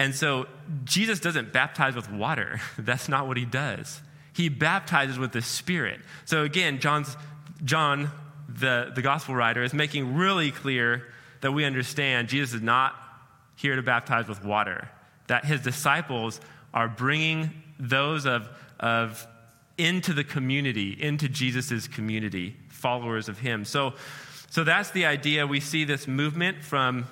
And 0.00 0.14
so 0.14 0.46
Jesus 0.82 1.20
doesn't 1.20 1.52
baptize 1.52 1.94
with 1.94 2.10
water. 2.10 2.58
That's 2.78 3.08
not 3.08 3.28
what 3.28 3.36
he 3.36 3.44
does. 3.44 4.00
He 4.32 4.48
baptizes 4.48 5.18
with 5.18 5.32
the 5.32 5.42
Spirit. 5.42 6.00
So 6.24 6.42
again, 6.42 6.80
John's, 6.80 7.16
John, 7.64 8.10
the, 8.48 8.92
the 8.94 9.02
gospel 9.02 9.34
writer, 9.34 9.62
is 9.62 9.74
making 9.74 10.16
really 10.16 10.52
clear 10.52 11.06
that 11.42 11.52
we 11.52 11.66
understand 11.66 12.28
Jesus 12.28 12.54
is 12.54 12.62
not 12.62 12.94
here 13.56 13.76
to 13.76 13.82
baptize 13.82 14.26
with 14.26 14.42
water, 14.42 14.88
that 15.26 15.44
his 15.44 15.60
disciples 15.60 16.40
are 16.72 16.88
bringing 16.88 17.50
those 17.78 18.24
of, 18.24 18.48
of 18.78 19.26
into 19.76 20.14
the 20.14 20.24
community, 20.24 20.96
into 20.98 21.28
Jesus' 21.28 21.86
community, 21.86 22.56
followers 22.68 23.28
of 23.28 23.38
him. 23.38 23.66
So, 23.66 23.92
so 24.48 24.64
that's 24.64 24.92
the 24.92 25.04
idea. 25.04 25.46
We 25.46 25.60
see 25.60 25.84
this 25.84 26.08
movement 26.08 26.64
from 26.64 27.06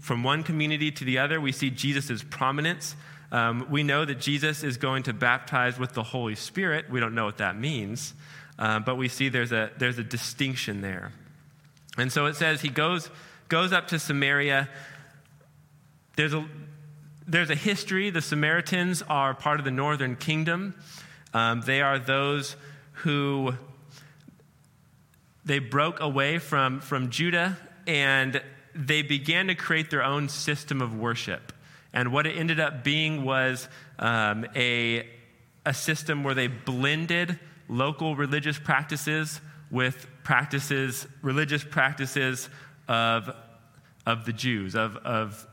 from 0.00 0.22
one 0.22 0.42
community 0.42 0.90
to 0.90 1.04
the 1.04 1.18
other, 1.18 1.40
we 1.40 1.52
see 1.52 1.70
Jesus' 1.70 2.22
prominence. 2.22 2.94
Um, 3.30 3.66
we 3.70 3.82
know 3.82 4.04
that 4.04 4.20
Jesus 4.20 4.62
is 4.62 4.76
going 4.76 5.04
to 5.04 5.12
baptize 5.12 5.78
with 5.78 5.92
the 5.94 6.02
Holy 6.02 6.34
Spirit. 6.34 6.90
We 6.90 7.00
don't 7.00 7.14
know 7.14 7.24
what 7.24 7.38
that 7.38 7.58
means, 7.58 8.14
uh, 8.58 8.80
but 8.80 8.96
we 8.96 9.08
see 9.08 9.28
there's 9.28 9.52
a, 9.52 9.70
there's 9.78 9.98
a 9.98 10.04
distinction 10.04 10.82
there. 10.82 11.12
And 11.98 12.12
so 12.12 12.26
it 12.26 12.36
says 12.36 12.60
he 12.60 12.68
goes, 12.68 13.10
goes 13.48 13.72
up 13.72 13.88
to 13.88 13.98
Samaria. 13.98 14.68
There's 16.16 16.34
a, 16.34 16.46
there's 17.26 17.50
a 17.50 17.54
history. 17.54 18.10
The 18.10 18.22
Samaritans 18.22 19.02
are 19.08 19.34
part 19.34 19.58
of 19.58 19.64
the 19.64 19.70
northern 19.70 20.16
kingdom. 20.16 20.74
Um, 21.34 21.62
they 21.62 21.80
are 21.80 21.98
those 21.98 22.56
who 22.92 23.54
they 25.44 25.58
broke 25.58 26.00
away 26.00 26.38
from, 26.38 26.80
from 26.80 27.10
Judah 27.10 27.58
and 27.86 28.42
they 28.74 29.02
began 29.02 29.48
to 29.48 29.54
create 29.54 29.90
their 29.90 30.02
own 30.02 30.28
system 30.28 30.80
of 30.80 30.94
worship. 30.94 31.52
And 31.92 32.12
what 32.12 32.26
it 32.26 32.36
ended 32.36 32.58
up 32.58 32.84
being 32.84 33.24
was 33.24 33.68
um, 33.98 34.46
a, 34.56 35.06
a 35.66 35.74
system 35.74 36.24
where 36.24 36.34
they 36.34 36.46
blended 36.46 37.38
local 37.68 38.16
religious 38.16 38.58
practices 38.58 39.40
with 39.70 40.06
practices, 40.22 41.06
religious 41.22 41.64
practices 41.64 42.48
of, 42.88 43.34
of 44.06 44.24
the 44.24 44.32
Jews, 44.32 44.74
of, 44.74 44.96
of 44.98 45.46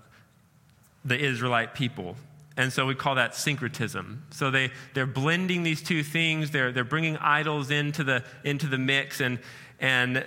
the 1.06 1.18
Israelite 1.18 1.74
people. 1.74 2.16
And 2.58 2.74
so 2.74 2.86
we 2.86 2.96
call 2.96 3.16
that 3.16 3.36
syncretism. 3.36 4.24
So 4.32 4.52
they, 4.52 4.72
they're 4.94 5.06
blending 5.06 5.64
these 5.64 5.82
two 5.82 6.04
things, 6.04 6.52
they're, 6.52 6.74
they're 6.74 6.84
bringing 6.84 7.16
idols 7.18 7.72
into 7.72 8.04
the, 8.04 8.24
into 8.44 8.68
the 8.68 8.78
mix, 8.78 9.22
and, 9.22 9.40
and 9.80 10.26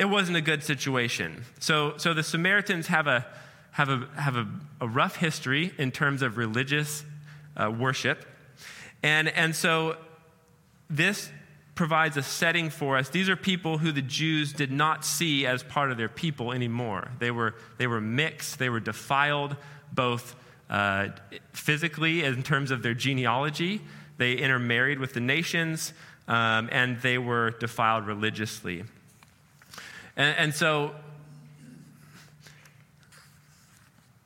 it 0.00 0.08
wasn't 0.08 0.34
a 0.34 0.40
good 0.40 0.64
situation. 0.64 1.44
So, 1.58 1.98
so 1.98 2.14
the 2.14 2.22
Samaritans 2.22 2.86
have, 2.86 3.06
a, 3.06 3.26
have, 3.72 3.90
a, 3.90 4.08
have 4.16 4.34
a, 4.34 4.48
a 4.80 4.88
rough 4.88 5.16
history 5.16 5.74
in 5.76 5.90
terms 5.90 6.22
of 6.22 6.38
religious 6.38 7.04
uh, 7.54 7.70
worship. 7.70 8.24
And, 9.02 9.28
and 9.28 9.54
so 9.54 9.98
this 10.88 11.30
provides 11.74 12.16
a 12.16 12.22
setting 12.22 12.70
for 12.70 12.96
us. 12.96 13.10
These 13.10 13.28
are 13.28 13.36
people 13.36 13.76
who 13.76 13.92
the 13.92 14.00
Jews 14.00 14.54
did 14.54 14.72
not 14.72 15.04
see 15.04 15.46
as 15.46 15.62
part 15.62 15.90
of 15.90 15.98
their 15.98 16.08
people 16.08 16.52
anymore. 16.52 17.10
They 17.18 17.30
were, 17.30 17.54
they 17.76 17.86
were 17.86 18.00
mixed, 18.00 18.58
they 18.58 18.70
were 18.70 18.80
defiled, 18.80 19.54
both 19.92 20.34
uh, 20.70 21.08
physically 21.52 22.24
in 22.24 22.42
terms 22.42 22.70
of 22.70 22.82
their 22.82 22.94
genealogy, 22.94 23.82
they 24.16 24.32
intermarried 24.32 24.98
with 24.98 25.12
the 25.12 25.20
nations, 25.20 25.92
um, 26.26 26.70
and 26.72 26.98
they 27.02 27.18
were 27.18 27.50
defiled 27.50 28.06
religiously. 28.06 28.84
And, 30.20 30.36
and 30.36 30.54
so, 30.54 30.94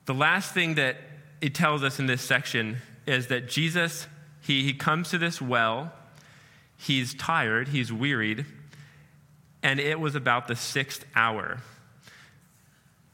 the 0.06 0.12
last 0.12 0.52
thing 0.52 0.74
that 0.74 0.96
it 1.40 1.54
tells 1.54 1.84
us 1.84 2.00
in 2.00 2.06
this 2.06 2.20
section 2.20 2.78
is 3.06 3.28
that 3.28 3.48
Jesus, 3.48 4.08
he, 4.40 4.64
he 4.64 4.74
comes 4.74 5.10
to 5.10 5.18
this 5.18 5.40
well, 5.40 5.92
he's 6.76 7.14
tired, 7.14 7.68
he's 7.68 7.92
wearied, 7.92 8.44
and 9.62 9.78
it 9.78 10.00
was 10.00 10.16
about 10.16 10.48
the 10.48 10.56
sixth 10.56 11.04
hour. 11.14 11.58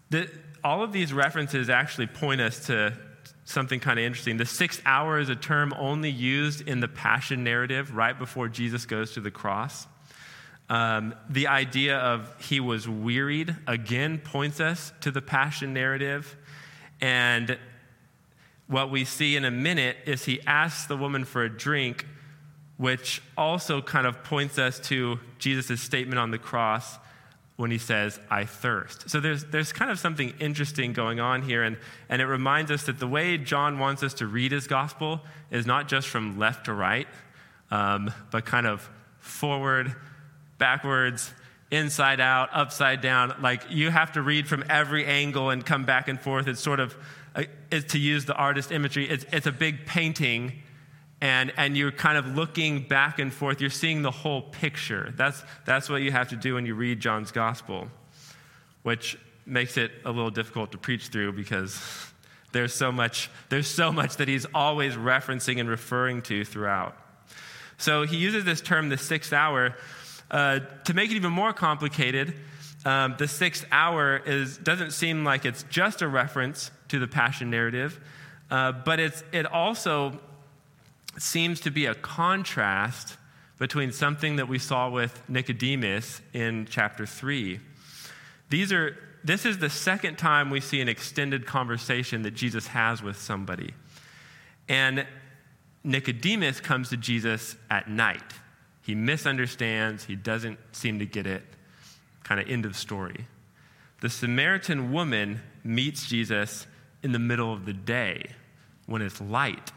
The, 0.09 0.31
all 0.65 0.83
of 0.83 0.91
these 0.91 1.13
references 1.13 1.69
actually 1.69 2.07
point 2.07 2.41
us 2.41 2.65
to 2.69 2.97
something 3.45 3.79
kind 3.79 3.99
of 3.99 4.07
interesting. 4.07 4.39
The 4.39 4.47
sixth 4.47 4.81
hour 4.87 5.19
is 5.19 5.29
a 5.29 5.37
term 5.37 5.75
only 5.79 6.11
used 6.11 6.67
in 6.67 6.81
the 6.81 6.89
passion 6.89 7.45
narrative 7.45 7.95
right 7.95 8.19
before 8.19 8.49
Jesus 8.49 8.87
goes 8.87 9.13
to 9.13 9.21
the 9.21 9.31
cross. 9.31 9.87
Um, 10.71 11.17
the 11.29 11.49
idea 11.49 11.99
of 11.99 12.33
he 12.41 12.61
was 12.61 12.89
wearied 12.89 13.57
again 13.67 14.19
points 14.19 14.61
us 14.61 14.93
to 15.01 15.11
the 15.11 15.21
passion 15.21 15.75
narrative. 15.75 16.37
And 17.01 17.59
what 18.69 18.89
we 18.89 19.05
see 19.05 19.35
in 19.35 19.45
a 19.45 19.51
minute 19.51 19.97
is 20.07 20.25
he 20.25 20.41
asks 20.47 20.87
the 20.87 20.97
woman 20.97 21.25
for 21.25 21.43
a 21.43 21.51
drink, 21.51 22.07
which 22.77 23.21
also 23.37 23.83
kind 23.83 24.07
of 24.07 24.23
points 24.23 24.61
us 24.61 24.79
to 24.81 25.19
Jesus' 25.41 25.81
statement 25.81 26.21
on 26.21 26.31
the 26.31 26.39
cross 26.39 26.99
when 27.57 27.73
he 27.73 27.79
says, 27.79 28.21
I 28.31 28.45
thirst. 28.45 29.11
So 29.11 29.19
there's, 29.19 29.45
there's 29.47 29.73
kind 29.73 29.91
of 29.91 29.99
something 29.99 30.33
interesting 30.39 30.93
going 30.93 31.19
on 31.19 31.43
here, 31.43 31.65
and, 31.65 31.77
and 32.09 32.23
it 32.23 32.27
reminds 32.27 32.71
us 32.71 32.85
that 32.85 33.01
the 33.01 33.09
way 33.09 33.37
John 33.39 33.81
wants 33.81 34.05
us 34.05 34.15
to 34.15 34.27
read 34.27 34.53
his 34.53 34.69
gospel 34.69 35.21
is 35.51 35.67
not 35.67 35.89
just 35.89 36.07
from 36.09 36.39
left 36.39 36.67
to 36.67 36.73
right, 36.73 37.09
um, 37.73 38.13
but 38.31 38.47
kind 38.47 38.67
of 38.67 38.89
forward, 39.19 39.95
backwards, 40.61 41.35
inside 41.73 42.21
out, 42.21 42.51
upside 42.53 43.01
down. 43.01 43.35
Like 43.41 43.65
you 43.71 43.91
have 43.91 44.13
to 44.13 44.23
read 44.23 44.47
from 44.47 44.65
every 44.71 45.05
angle 45.05 45.51
and 45.51 45.67
come 45.67 45.85
back 45.85 46.07
and 46.07 46.21
forth. 46.21 46.47
It's 46.47 46.61
sort 46.61 46.79
of, 46.79 46.97
uh, 47.35 47.45
to 47.71 47.99
use 47.99 48.27
the 48.27 48.35
artist 48.35 48.71
imagery, 48.71 49.09
it's, 49.09 49.25
it's 49.33 49.47
a 49.47 49.53
big 49.53 49.87
painting 49.87 50.53
and, 51.21 51.53
and 51.57 51.77
you're 51.77 51.93
kind 51.93 52.17
of 52.17 52.35
looking 52.35 52.83
back 52.83 53.19
and 53.19 53.33
forth. 53.33 53.61
You're 53.61 53.71
seeing 53.71 54.03
the 54.03 54.11
whole 54.11 54.43
picture. 54.43 55.13
That's, 55.17 55.43
that's 55.67 55.91
what 55.91 56.03
you 56.03 56.13
have 56.13 56.29
to 56.29 56.37
do 56.37 56.55
when 56.55 56.65
you 56.65 56.75
read 56.75 57.01
John's 57.01 57.31
gospel, 57.31 57.89
which 58.83 59.19
makes 59.45 59.77
it 59.77 59.91
a 60.05 60.11
little 60.11 60.31
difficult 60.31 60.73
to 60.73 60.79
preach 60.79 61.09
through 61.09 61.33
because 61.33 61.79
there's 62.53 62.73
so 62.73 62.91
much, 62.91 63.31
there's 63.51 63.69
so 63.69 63.93
much 63.93 64.17
that 64.17 64.29
he's 64.29 64.47
always 64.55 64.95
referencing 64.95 65.61
and 65.61 65.69
referring 65.69 66.23
to 66.23 66.45
throughout. 66.45 66.97
So 67.77 68.05
he 68.05 68.17
uses 68.17 68.45
this 68.45 68.61
term, 68.61 68.89
the 68.89 68.99
sixth 68.99 69.33
hour, 69.33 69.75
uh, 70.31 70.61
to 70.85 70.95
make 70.95 71.11
it 71.11 71.17
even 71.17 71.33
more 71.33 71.53
complicated. 71.53 72.35
Um, 72.85 73.17
the 73.19 73.29
sixth 73.29 73.67
hour 73.71 74.19
is, 74.19 74.57
doesn't 74.57 74.93
seem 74.93 75.25
like 75.25 75.45
it's 75.45 75.65
just 75.65 76.03
a 76.03 76.09
reference 76.09 76.71
to 76.89 76.99
the 76.99 77.07
passion 77.07 77.51
narrative, 77.51 78.01
uh, 78.51 78.73
but 78.73 78.99
it's, 79.01 79.23
it 79.33 79.47
also 79.47 80.19
seems 81.19 81.61
to 81.61 81.71
be 81.71 81.87
a 81.87 81.95
contrast 81.95 83.17
between 83.59 83.93
something 83.93 84.37
that 84.37 84.49
we 84.49 84.59
saw 84.59 84.89
with 84.89 85.23
Nicodemus 85.29 86.23
in 86.33 86.67
chapter 86.71 87.05
3. 87.05 87.61
These 88.49 88.73
are, 88.73 88.97
this 89.23 89.45
is 89.45 89.59
the 89.59 89.69
second 89.69 90.17
time 90.17 90.49
we 90.49 90.61
see 90.61 90.81
an 90.81 90.89
extended 90.89 91.47
conversation 91.47 92.23
that 92.23 92.33
Jesus 92.33 92.69
has 92.69 93.03
with 93.03 93.19
somebody. 93.19 93.75
And 94.69 95.07
Nicodemus 95.85 96.61
comes 96.61 96.89
to 96.89 96.97
Jesus 96.97 97.57
at 97.69 97.89
night. 97.89 98.23
He 98.91 98.97
misunderstands, 98.97 100.05
he 100.05 100.17
doesn't 100.17 100.59
seem 100.73 100.99
to 100.99 101.07
get 101.07 101.25
it. 101.25 101.45
Kind 102.25 102.41
of 102.41 102.49
end 102.49 102.67
of 102.67 102.75
story. 102.75 103.29
The 104.01 104.11
Samaritan 104.11 104.91
woman 104.91 105.43
meets 105.63 106.09
Jesus 106.09 106.67
in 107.01 107.13
the 107.13 107.21
middle 107.21 107.53
of 107.53 107.67
the 107.67 107.73
day 107.73 108.33
when 108.87 109.01
it's 109.01 109.21
light 109.21 109.71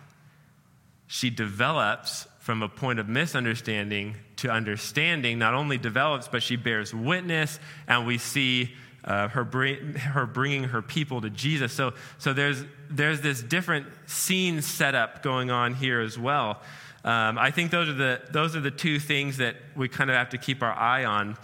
she 1.14 1.30
develops 1.30 2.28
from 2.40 2.64
a 2.64 2.68
point 2.68 2.98
of 2.98 3.08
misunderstanding 3.08 4.16
to 4.38 4.50
understanding, 4.50 5.38
not 5.38 5.54
only 5.54 5.78
develops, 5.78 6.28
but 6.28 6.42
she 6.42 6.56
bears 6.56 6.92
witness, 6.92 7.60
and 7.88 8.08
we 8.08 8.18
see 8.18 8.74
uh, 9.04 9.28
her, 9.28 9.44
bring, 9.44 9.94
her 9.94 10.26
bringing 10.26 10.64
her 10.64 10.82
people 10.82 11.22
to 11.22 11.30
Jesus. 11.30 11.72
So, 11.72 11.94
so 12.18 12.34
there's, 12.34 12.66
there's 12.90 13.22
this 13.22 13.44
different 13.44 13.86
scene 14.08 14.64
setup 14.64 15.22
going 15.22 15.52
on 15.52 15.76
here 15.76 16.02
as 16.02 16.18
well. 16.18 16.62
Um, 17.04 17.38
I 17.38 17.52
think 17.52 17.72
those 17.72 17.90
are, 17.90 17.94
the, 17.94 18.22
those 18.32 18.56
are 18.56 18.62
the 18.62 18.72
two 18.72 19.00
things 19.00 19.38
that 19.38 19.56
we 19.76 19.90
kind 19.90 20.10
of 20.10 20.16
have 20.16 20.30
to 20.30 20.38
keep 20.38 20.64
our 20.64 20.72
eye 20.72 21.04
on. 21.06 21.38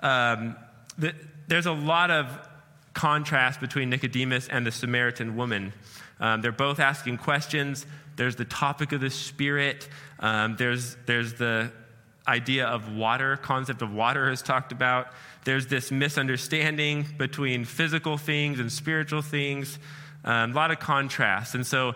Um, 0.00 0.56
the, 0.98 1.14
there's 1.48 1.66
a 1.66 1.72
lot 1.72 2.10
of 2.10 2.26
contrast 2.92 3.60
between 3.60 3.90
Nicodemus 3.90 4.48
and 4.48 4.66
the 4.66 4.70
Samaritan 4.70 5.36
woman. 5.36 5.72
Um, 6.20 6.42
they're 6.42 6.52
both 6.52 6.80
asking 6.80 7.18
questions. 7.18 7.86
There's 8.16 8.36
the 8.36 8.44
topic 8.44 8.92
of 8.92 9.00
the 9.00 9.10
Spirit. 9.10 9.88
Um, 10.20 10.56
there's, 10.56 10.96
there's 11.06 11.34
the 11.34 11.72
idea 12.28 12.66
of 12.66 12.94
water, 12.94 13.36
concept 13.36 13.82
of 13.82 13.92
water 13.92 14.30
is 14.30 14.42
talked 14.42 14.72
about. 14.72 15.08
There's 15.44 15.66
this 15.66 15.90
misunderstanding 15.90 17.06
between 17.18 17.64
physical 17.64 18.16
things 18.16 18.60
and 18.60 18.70
spiritual 18.72 19.22
things. 19.22 19.78
Um, 20.24 20.52
a 20.52 20.54
lot 20.54 20.70
of 20.70 20.78
contrast. 20.78 21.54
And 21.54 21.66
so 21.66 21.94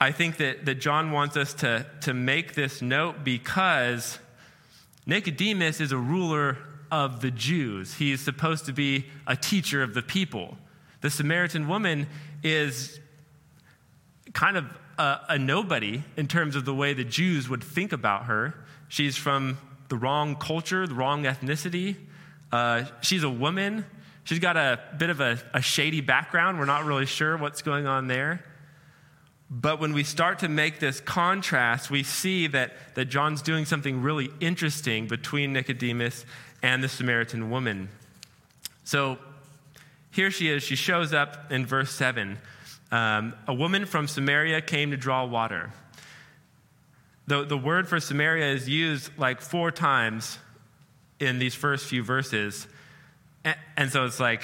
I 0.00 0.12
think 0.12 0.36
that, 0.36 0.64
that 0.66 0.76
John 0.76 1.10
wants 1.10 1.36
us 1.36 1.54
to, 1.54 1.86
to 2.02 2.14
make 2.14 2.54
this 2.54 2.80
note 2.80 3.24
because 3.24 4.18
Nicodemus 5.06 5.80
is 5.80 5.90
a 5.90 5.98
ruler 5.98 6.56
of 6.90 7.20
the 7.20 7.30
Jews. 7.30 7.94
He's 7.94 8.20
supposed 8.20 8.66
to 8.66 8.72
be 8.72 9.06
a 9.26 9.36
teacher 9.36 9.82
of 9.82 9.94
the 9.94 10.02
people. 10.02 10.56
The 11.00 11.10
Samaritan 11.10 11.68
woman 11.68 12.06
is 12.42 13.00
kind 14.32 14.56
of 14.56 14.66
a, 14.98 15.18
a 15.30 15.38
nobody 15.38 16.02
in 16.16 16.26
terms 16.26 16.56
of 16.56 16.64
the 16.64 16.74
way 16.74 16.92
the 16.92 17.04
Jews 17.04 17.48
would 17.48 17.62
think 17.62 17.92
about 17.92 18.24
her. 18.26 18.54
She's 18.88 19.16
from 19.16 19.58
the 19.88 19.96
wrong 19.96 20.36
culture, 20.36 20.86
the 20.86 20.94
wrong 20.94 21.24
ethnicity. 21.24 21.96
Uh, 22.52 22.84
she's 23.00 23.22
a 23.22 23.30
woman. 23.30 23.84
She's 24.24 24.38
got 24.38 24.56
a 24.56 24.80
bit 24.98 25.10
of 25.10 25.20
a, 25.20 25.38
a, 25.54 25.62
shady 25.62 26.00
background. 26.00 26.58
We're 26.58 26.66
not 26.66 26.84
really 26.84 27.06
sure 27.06 27.36
what's 27.36 27.62
going 27.62 27.86
on 27.86 28.06
there. 28.06 28.44
But 29.50 29.80
when 29.80 29.94
we 29.94 30.04
start 30.04 30.40
to 30.40 30.48
make 30.48 30.78
this 30.78 31.00
contrast, 31.00 31.90
we 31.90 32.02
see 32.02 32.46
that, 32.48 32.72
that 32.94 33.06
John's 33.06 33.40
doing 33.40 33.64
something 33.64 34.02
really 34.02 34.30
interesting 34.40 35.06
between 35.06 35.54
Nicodemus 35.54 36.26
and 36.62 36.84
the 36.84 36.88
Samaritan 36.88 37.50
woman. 37.50 37.88
So 38.84 39.18
here 40.10 40.30
she 40.30 40.50
is. 40.50 40.62
She 40.62 40.76
shows 40.76 41.14
up 41.14 41.50
in 41.50 41.64
verse 41.64 41.92
7. 41.92 42.38
Um, 42.90 43.34
a 43.46 43.54
woman 43.54 43.86
from 43.86 44.06
Samaria 44.06 44.60
came 44.60 44.90
to 44.90 44.96
draw 44.96 45.24
water. 45.24 45.72
The, 47.26 47.44
the 47.44 47.58
word 47.58 47.88
for 47.88 48.00
Samaria 48.00 48.52
is 48.52 48.68
used 48.68 49.10
like 49.18 49.40
four 49.40 49.70
times 49.70 50.38
in 51.20 51.38
these 51.38 51.54
first 51.54 51.86
few 51.86 52.02
verses. 52.02 52.66
And, 53.44 53.56
and 53.76 53.92
so 53.92 54.04
it's 54.04 54.20
like, 54.20 54.42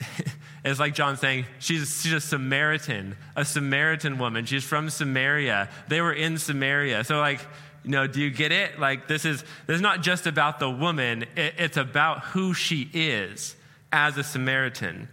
it's 0.64 0.78
like 0.78 0.94
John 0.94 1.16
saying, 1.16 1.46
she's, 1.58 2.02
she's 2.02 2.12
a 2.12 2.20
Samaritan, 2.20 3.16
a 3.34 3.44
Samaritan 3.44 4.18
woman. 4.18 4.44
She's 4.44 4.64
from 4.64 4.90
Samaria. 4.90 5.70
They 5.88 6.00
were 6.00 6.12
in 6.12 6.38
Samaria. 6.38 7.04
So, 7.04 7.18
like, 7.18 7.40
you 7.84 7.90
know, 7.92 8.06
do 8.06 8.20
you 8.20 8.30
get 8.30 8.52
it? 8.52 8.78
Like, 8.78 9.08
this 9.08 9.24
is, 9.24 9.42
this 9.66 9.76
is 9.76 9.80
not 9.80 10.02
just 10.02 10.26
about 10.26 10.58
the 10.58 10.70
woman, 10.70 11.24
it, 11.34 11.54
it's 11.56 11.76
about 11.78 12.24
who 12.24 12.52
she 12.52 12.90
is 12.92 13.56
as 13.90 14.18
a 14.18 14.24
Samaritan. 14.24 15.08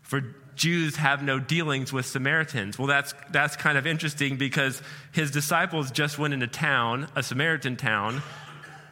For 0.00 0.22
Jews 0.54 0.96
have 0.96 1.22
no 1.22 1.38
dealings 1.38 1.92
with 1.92 2.06
Samaritans. 2.06 2.78
Well, 2.78 2.88
that's, 2.88 3.14
that's 3.30 3.56
kind 3.56 3.76
of 3.76 3.86
interesting 3.86 4.36
because 4.36 4.82
his 5.12 5.30
disciples 5.30 5.90
just 5.90 6.18
went 6.18 6.32
into 6.34 6.46
town, 6.46 7.08
a 7.14 7.22
Samaritan 7.22 7.76
town, 7.76 8.22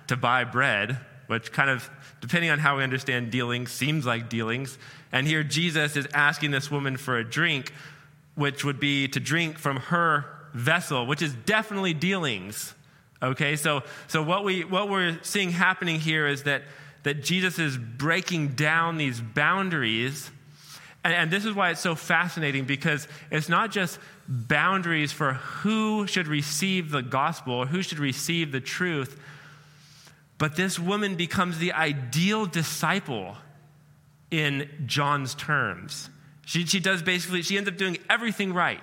to 0.09 0.17
buy 0.17 0.45
bread, 0.45 0.99
which 1.27 1.53
kind 1.53 1.71
of, 1.71 1.91
depending 2.21 2.51
on 2.51 2.59
how 2.59 2.77
we 2.79 2.83
understand 2.83 3.31
dealings, 3.31 3.71
seems 3.71 4.07
like 4.07 4.29
dealings. 4.29 4.79
And 5.13 5.27
here 5.27 5.43
Jesus 5.43 5.97
is 5.97 6.07
asking 6.13 6.51
this 6.51 6.71
woman 6.71 6.97
for 6.97 7.19
a 7.19 7.25
drink, 7.25 7.73
which 8.35 8.65
would 8.65 8.81
be 8.81 9.09
to 9.09 9.21
drink 9.21 9.59
from 9.59 9.77
her 9.77 10.25
vessel, 10.53 11.07
which 11.07 11.23
is 11.23 11.35
definitely 11.35 11.95
dealings. 11.95 12.75
Okay, 13.23 13.57
so, 13.57 13.83
so 14.09 14.23
what, 14.23 14.45
we, 14.45 14.65
what 14.65 14.89
we're 14.89 15.19
seeing 15.23 15.51
happening 15.51 16.01
here 16.01 16.27
is 16.27 16.43
that, 16.45 16.63
that 17.03 17.23
Jesus 17.23 17.59
is 17.59 17.79
breaking 17.79 18.49
down 18.49 18.99
these 18.99 19.21
boundaries 19.21 20.31
and, 21.07 21.15
and 21.15 21.31
this 21.31 21.45
is 21.45 21.55
why 21.55 21.71
it's 21.71 21.81
so 21.81 21.95
fascinating 21.95 22.65
because 22.65 23.07
it's 23.31 23.49
not 23.49 23.71
just 23.71 24.01
boundaries 24.27 25.13
for 25.13 25.35
who 25.35 26.09
should 26.09 26.27
receive 26.27 26.91
the 26.91 27.01
gospel 27.01 27.55
or 27.55 27.67
who 27.67 27.81
should 27.81 28.01
receive 28.01 28.51
the 28.51 28.59
truth, 28.59 29.17
but 30.39 30.57
this 30.57 30.79
woman 30.79 31.15
becomes 31.15 31.59
the 31.59 31.73
ideal 31.73 32.47
disciple 32.47 33.37
in 34.31 34.69
John's 34.87 35.35
terms. 35.35 36.11
She, 36.45 36.67
she 36.67 36.81
does 36.81 37.03
basically, 37.03 37.43
she 37.43 37.57
ends 37.57 37.69
up 37.69 37.77
doing 37.77 37.99
everything 38.09 38.53
right. 38.53 38.81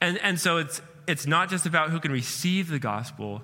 And, 0.00 0.18
and 0.18 0.38
so 0.38 0.58
it's, 0.58 0.82
it's 1.06 1.26
not 1.26 1.50
just 1.50 1.66
about 1.66 1.90
who 1.90 2.00
can 2.00 2.12
receive 2.12 2.68
the 2.68 2.78
gospel, 2.78 3.42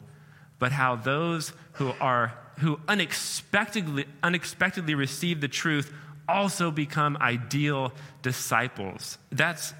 but 0.58 0.72
how 0.72 0.96
those 0.96 1.52
who 1.72 1.92
are 2.00 2.34
who 2.60 2.80
unexpectedly 2.88 4.06
unexpectedly 4.22 4.94
receive 4.94 5.42
the 5.42 5.48
truth 5.48 5.92
also 6.28 6.70
become 6.70 7.16
ideal 7.18 7.92
disciples. 8.22 9.18
That's, 9.30 9.74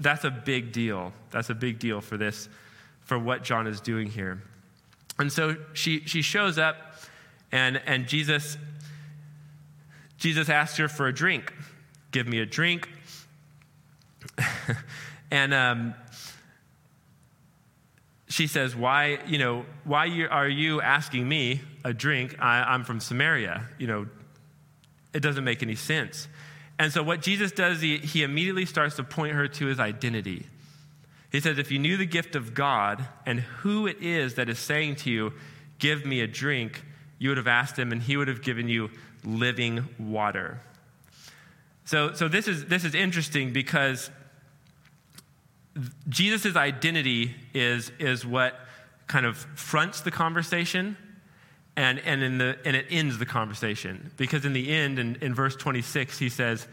that's 0.00 0.24
a 0.24 0.30
big 0.30 0.72
deal. 0.72 1.12
That's 1.30 1.50
a 1.50 1.54
big 1.54 1.78
deal 1.78 2.00
for 2.00 2.16
this, 2.16 2.48
for 3.02 3.18
what 3.18 3.42
John 3.42 3.66
is 3.66 3.80
doing 3.80 4.08
here. 4.08 4.42
And 5.18 5.32
so 5.32 5.56
she, 5.72 6.00
she 6.00 6.22
shows 6.22 6.58
up, 6.58 6.76
and, 7.50 7.80
and 7.86 8.06
Jesus, 8.06 8.58
Jesus 10.18 10.48
asks 10.48 10.76
her 10.78 10.88
for 10.88 11.06
a 11.06 11.14
drink. 11.14 11.52
Give 12.10 12.26
me 12.26 12.40
a 12.40 12.46
drink. 12.46 12.88
and 15.30 15.54
um, 15.54 15.94
she 18.28 18.46
says, 18.46 18.76
Why, 18.76 19.18
you 19.26 19.38
know, 19.38 19.64
why 19.84 20.06
are 20.30 20.48
you 20.48 20.80
asking 20.80 21.28
me 21.28 21.60
a 21.84 21.92
drink? 21.94 22.36
I, 22.38 22.62
I'm 22.62 22.84
from 22.84 23.00
Samaria. 23.00 23.66
You 23.78 23.86
know, 23.86 24.06
it 25.14 25.20
doesn't 25.20 25.44
make 25.44 25.62
any 25.62 25.76
sense. 25.76 26.28
And 26.78 26.92
so, 26.92 27.02
what 27.02 27.22
Jesus 27.22 27.52
does, 27.52 27.80
he, 27.80 27.98
he 27.98 28.22
immediately 28.22 28.66
starts 28.66 28.96
to 28.96 29.04
point 29.04 29.34
her 29.34 29.48
to 29.48 29.66
his 29.66 29.80
identity. 29.80 30.46
He 31.36 31.40
says, 31.40 31.58
If 31.58 31.70
you 31.70 31.78
knew 31.78 31.98
the 31.98 32.06
gift 32.06 32.34
of 32.34 32.54
God 32.54 33.06
and 33.26 33.40
who 33.40 33.86
it 33.86 33.98
is 34.00 34.36
that 34.36 34.48
is 34.48 34.58
saying 34.58 34.96
to 34.96 35.10
you, 35.10 35.34
Give 35.78 36.06
me 36.06 36.22
a 36.22 36.26
drink, 36.26 36.82
you 37.18 37.28
would 37.28 37.36
have 37.36 37.46
asked 37.46 37.78
him, 37.78 37.92
and 37.92 38.00
he 38.00 38.16
would 38.16 38.28
have 38.28 38.40
given 38.40 38.70
you 38.70 38.88
living 39.22 39.86
water. 39.98 40.62
So, 41.84 42.14
so 42.14 42.26
this, 42.26 42.48
is, 42.48 42.64
this 42.64 42.86
is 42.86 42.94
interesting 42.94 43.52
because 43.52 44.10
Jesus' 46.08 46.56
identity 46.56 47.34
is, 47.52 47.92
is 47.98 48.24
what 48.24 48.58
kind 49.06 49.26
of 49.26 49.36
fronts 49.36 50.00
the 50.00 50.10
conversation 50.10 50.96
and, 51.76 51.98
and, 51.98 52.22
in 52.22 52.38
the, 52.38 52.56
and 52.64 52.74
it 52.74 52.86
ends 52.88 53.18
the 53.18 53.26
conversation. 53.26 54.10
Because 54.16 54.46
in 54.46 54.54
the 54.54 54.70
end, 54.70 54.98
in, 54.98 55.16
in 55.16 55.34
verse 55.34 55.54
26, 55.54 56.18
he 56.18 56.30
says, 56.30 56.66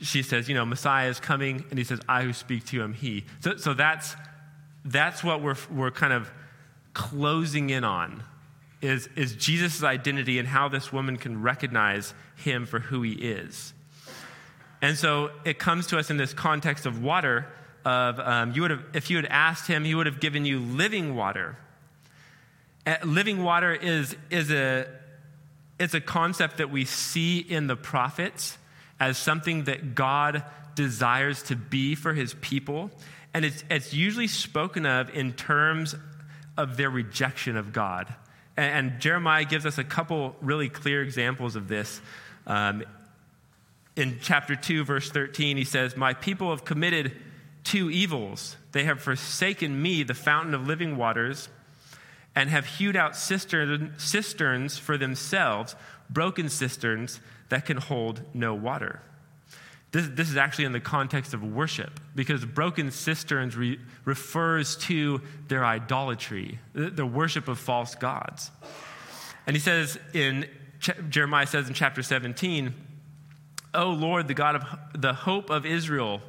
she 0.00 0.22
says, 0.22 0.48
you 0.48 0.54
know, 0.54 0.64
Messiah 0.64 1.08
is 1.08 1.20
coming, 1.20 1.64
and 1.70 1.78
he 1.78 1.84
says, 1.84 2.00
I 2.08 2.22
who 2.22 2.32
speak 2.32 2.66
to 2.66 2.76
you 2.76 2.82
am 2.82 2.92
he. 2.92 3.24
So, 3.40 3.56
so 3.56 3.74
that's, 3.74 4.16
that's 4.84 5.22
what 5.22 5.42
we're, 5.42 5.56
we're 5.70 5.90
kind 5.90 6.12
of 6.12 6.30
closing 6.92 7.70
in 7.70 7.84
on 7.84 8.22
is, 8.84 9.08
is 9.16 9.34
Jesus' 9.34 9.82
identity 9.82 10.38
and 10.38 10.46
how 10.46 10.68
this 10.68 10.92
woman 10.92 11.16
can 11.16 11.42
recognize 11.42 12.12
him 12.36 12.66
for 12.66 12.78
who 12.78 13.02
he 13.02 13.12
is. 13.12 13.72
And 14.82 14.98
so 14.98 15.30
it 15.44 15.58
comes 15.58 15.86
to 15.88 15.98
us 15.98 16.10
in 16.10 16.18
this 16.18 16.34
context 16.34 16.84
of 16.84 17.02
water 17.02 17.46
of 17.86 18.20
um, 18.20 18.52
you 18.52 18.62
would 18.62 18.70
have, 18.70 18.84
if 18.92 19.10
you 19.10 19.16
had 19.16 19.26
asked 19.26 19.66
him, 19.66 19.84
he 19.84 19.94
would 19.94 20.06
have 20.06 20.20
given 20.20 20.44
you 20.44 20.60
living 20.60 21.14
water. 21.14 21.56
Uh, 22.86 22.96
living 23.04 23.42
water 23.42 23.72
is, 23.72 24.14
is 24.30 24.50
a, 24.50 24.86
it's 25.78 25.94
a 25.94 26.00
concept 26.00 26.58
that 26.58 26.70
we 26.70 26.84
see 26.84 27.38
in 27.38 27.66
the 27.66 27.76
prophets 27.76 28.58
as 29.00 29.18
something 29.18 29.64
that 29.64 29.94
God 29.94 30.42
desires 30.74 31.42
to 31.44 31.56
be 31.56 31.94
for 31.94 32.14
his 32.14 32.34
people. 32.40 32.90
And 33.32 33.44
it's, 33.44 33.64
it's 33.70 33.92
usually 33.92 34.26
spoken 34.26 34.86
of 34.86 35.14
in 35.14 35.32
terms 35.32 35.94
of 36.56 36.76
their 36.76 36.90
rejection 36.90 37.56
of 37.56 37.72
God. 37.72 38.12
And, 38.56 38.90
and 38.90 39.00
Jeremiah 39.00 39.44
gives 39.44 39.66
us 39.66 39.78
a 39.78 39.84
couple 39.84 40.36
really 40.40 40.68
clear 40.68 41.02
examples 41.02 41.56
of 41.56 41.68
this. 41.68 42.00
Um, 42.46 42.84
in 43.96 44.18
chapter 44.20 44.56
2, 44.56 44.84
verse 44.84 45.10
13, 45.10 45.56
he 45.56 45.64
says, 45.64 45.96
My 45.96 46.14
people 46.14 46.50
have 46.50 46.64
committed 46.64 47.12
two 47.62 47.90
evils. 47.90 48.56
They 48.72 48.84
have 48.84 49.00
forsaken 49.00 49.80
me, 49.80 50.02
the 50.02 50.14
fountain 50.14 50.54
of 50.54 50.66
living 50.66 50.96
waters 50.96 51.48
and 52.34 52.50
have 52.50 52.66
hewed 52.66 52.96
out 52.96 53.16
cisterns 53.16 54.78
for 54.78 54.98
themselves, 54.98 55.76
broken 56.10 56.48
cisterns 56.48 57.20
that 57.48 57.66
can 57.66 57.76
hold 57.76 58.22
no 58.32 58.54
water. 58.54 59.00
This, 59.92 60.08
this 60.08 60.28
is 60.28 60.36
actually 60.36 60.64
in 60.64 60.72
the 60.72 60.80
context 60.80 61.34
of 61.34 61.44
worship 61.44 62.00
because 62.16 62.44
broken 62.44 62.90
cisterns 62.90 63.56
re, 63.56 63.78
refers 64.04 64.76
to 64.78 65.20
their 65.46 65.64
idolatry, 65.64 66.58
the, 66.72 66.90
the, 66.90 67.06
worship 67.06 67.46
of 67.46 67.60
false 67.60 67.94
gods. 67.94 68.50
And 69.46 69.54
he 69.54 69.60
says 69.60 69.96
in 70.12 70.48
Jeremiah 71.08 71.46
says 71.46 71.68
in 71.68 71.74
chapter 71.74 72.02
17, 72.02 72.74
O 73.74 73.90
Lord, 73.90 74.26
the 74.26 74.34
God 74.34 74.56
of 74.56 74.64
the 75.00 75.12
hope 75.12 75.50
of 75.50 75.64
Israel, 75.64 76.20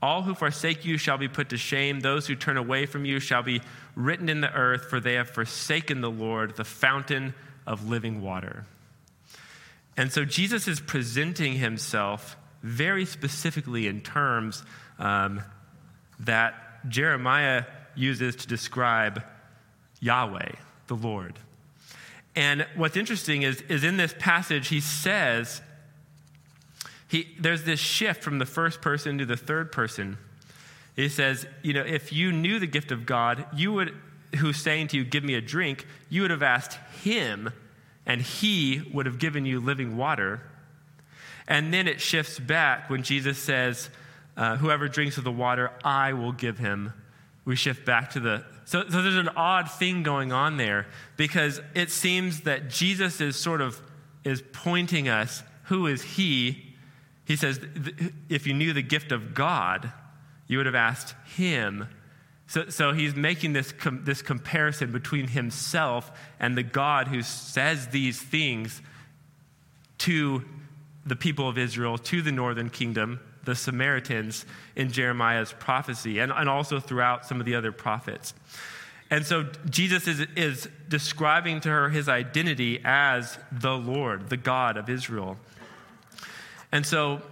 all 0.00 0.22
who 0.22 0.34
forsake 0.34 0.84
you 0.84 0.98
shall 0.98 1.18
be 1.18 1.28
put 1.28 1.50
to 1.50 1.56
shame. 1.56 2.00
Those 2.00 2.26
who 2.26 2.34
turn 2.34 2.56
away 2.56 2.86
from 2.86 3.04
you 3.04 3.20
shall 3.20 3.42
be 3.42 3.62
written 3.94 4.28
in 4.28 4.40
the 4.40 4.52
earth, 4.52 4.86
for 4.90 5.00
they 5.00 5.14
have 5.14 5.30
forsaken 5.30 6.00
the 6.00 6.10
Lord, 6.10 6.56
the 6.56 6.64
fountain 6.64 7.34
of 7.66 7.88
living 7.88 8.20
water. 8.20 8.66
And 9.96 10.12
so 10.12 10.24
Jesus 10.24 10.66
is 10.66 10.80
presenting 10.80 11.54
himself 11.54 12.36
very 12.62 13.04
specifically 13.04 13.86
in 13.86 14.00
terms 14.00 14.64
um, 14.98 15.42
that 16.20 16.54
Jeremiah 16.88 17.64
uses 17.94 18.36
to 18.36 18.48
describe 18.48 19.22
Yahweh, 20.00 20.52
the 20.86 20.94
Lord. 20.94 21.38
And 22.34 22.66
what's 22.74 22.96
interesting 22.96 23.42
is, 23.42 23.60
is 23.62 23.84
in 23.84 23.96
this 23.96 24.14
passage, 24.18 24.68
he 24.68 24.80
says 24.80 25.62
he, 27.08 27.28
there's 27.38 27.64
this 27.64 27.78
shift 27.78 28.22
from 28.22 28.38
the 28.38 28.46
first 28.46 28.80
person 28.80 29.18
to 29.18 29.26
the 29.26 29.36
third 29.36 29.70
person. 29.70 30.18
He 30.96 31.08
says, 31.08 31.46
you 31.62 31.72
know, 31.72 31.82
if 31.82 32.12
you 32.12 32.32
knew 32.32 32.58
the 32.58 32.66
gift 32.66 32.90
of 32.90 33.06
God, 33.06 33.44
you 33.54 33.72
would, 33.72 33.94
who's 34.38 34.56
saying 34.56 34.88
to 34.88 34.96
you, 34.96 35.04
give 35.04 35.22
me 35.22 35.34
a 35.34 35.40
drink, 35.40 35.86
you 36.08 36.22
would 36.22 36.30
have 36.30 36.42
asked 36.42 36.78
him, 37.02 37.52
and 38.06 38.20
he 38.20 38.82
would 38.92 39.06
have 39.06 39.18
given 39.18 39.46
you 39.46 39.60
living 39.60 39.96
water. 39.96 40.40
And 41.46 41.72
then 41.72 41.88
it 41.88 42.00
shifts 42.00 42.38
back 42.38 42.90
when 42.90 43.02
Jesus 43.02 43.38
says, 43.38 43.90
uh, 44.36 44.56
whoever 44.56 44.88
drinks 44.88 45.18
of 45.18 45.24
the 45.24 45.32
water, 45.32 45.70
I 45.84 46.12
will 46.12 46.32
give 46.32 46.58
him. 46.58 46.92
We 47.44 47.56
shift 47.56 47.84
back 47.84 48.10
to 48.10 48.20
the. 48.20 48.44
So, 48.64 48.88
so 48.88 49.02
there's 49.02 49.16
an 49.16 49.28
odd 49.36 49.70
thing 49.70 50.02
going 50.02 50.32
on 50.32 50.56
there 50.56 50.86
because 51.16 51.60
it 51.74 51.90
seems 51.90 52.42
that 52.42 52.70
Jesus 52.70 53.20
is 53.20 53.36
sort 53.36 53.60
of 53.60 53.80
is 54.24 54.42
pointing 54.52 55.08
us 55.08 55.42
who 55.64 55.86
is 55.86 56.02
he 56.02 56.74
he 57.24 57.36
says, 57.36 57.58
if 58.28 58.46
you 58.46 58.54
knew 58.54 58.72
the 58.72 58.82
gift 58.82 59.10
of 59.10 59.34
God, 59.34 59.90
you 60.46 60.58
would 60.58 60.66
have 60.66 60.74
asked 60.74 61.14
him. 61.36 61.88
So, 62.46 62.68
so 62.68 62.92
he's 62.92 63.14
making 63.14 63.54
this, 63.54 63.72
com- 63.72 64.04
this 64.04 64.22
comparison 64.22 64.92
between 64.92 65.28
himself 65.28 66.12
and 66.38 66.56
the 66.56 66.62
God 66.62 67.08
who 67.08 67.22
says 67.22 67.88
these 67.88 68.20
things 68.20 68.82
to 69.98 70.44
the 71.06 71.16
people 71.16 71.48
of 71.48 71.58
Israel, 71.58 71.98
to 71.98 72.22
the 72.22 72.32
northern 72.32 72.70
kingdom, 72.70 73.20
the 73.44 73.54
Samaritans 73.54 74.46
in 74.76 74.90
Jeremiah's 74.90 75.52
prophecy, 75.52 76.18
and, 76.18 76.32
and 76.32 76.48
also 76.48 76.80
throughout 76.80 77.26
some 77.26 77.40
of 77.40 77.46
the 77.46 77.54
other 77.54 77.72
prophets. 77.72 78.34
And 79.10 79.24
so 79.24 79.44
Jesus 79.68 80.08
is, 80.08 80.26
is 80.34 80.68
describing 80.88 81.60
to 81.60 81.68
her 81.68 81.90
his 81.90 82.08
identity 82.08 82.80
as 82.84 83.38
the 83.52 83.76
Lord, 83.76 84.30
the 84.30 84.36
God 84.36 84.76
of 84.76 84.88
Israel. 84.88 85.36
And 86.72 86.84
so 86.84 87.22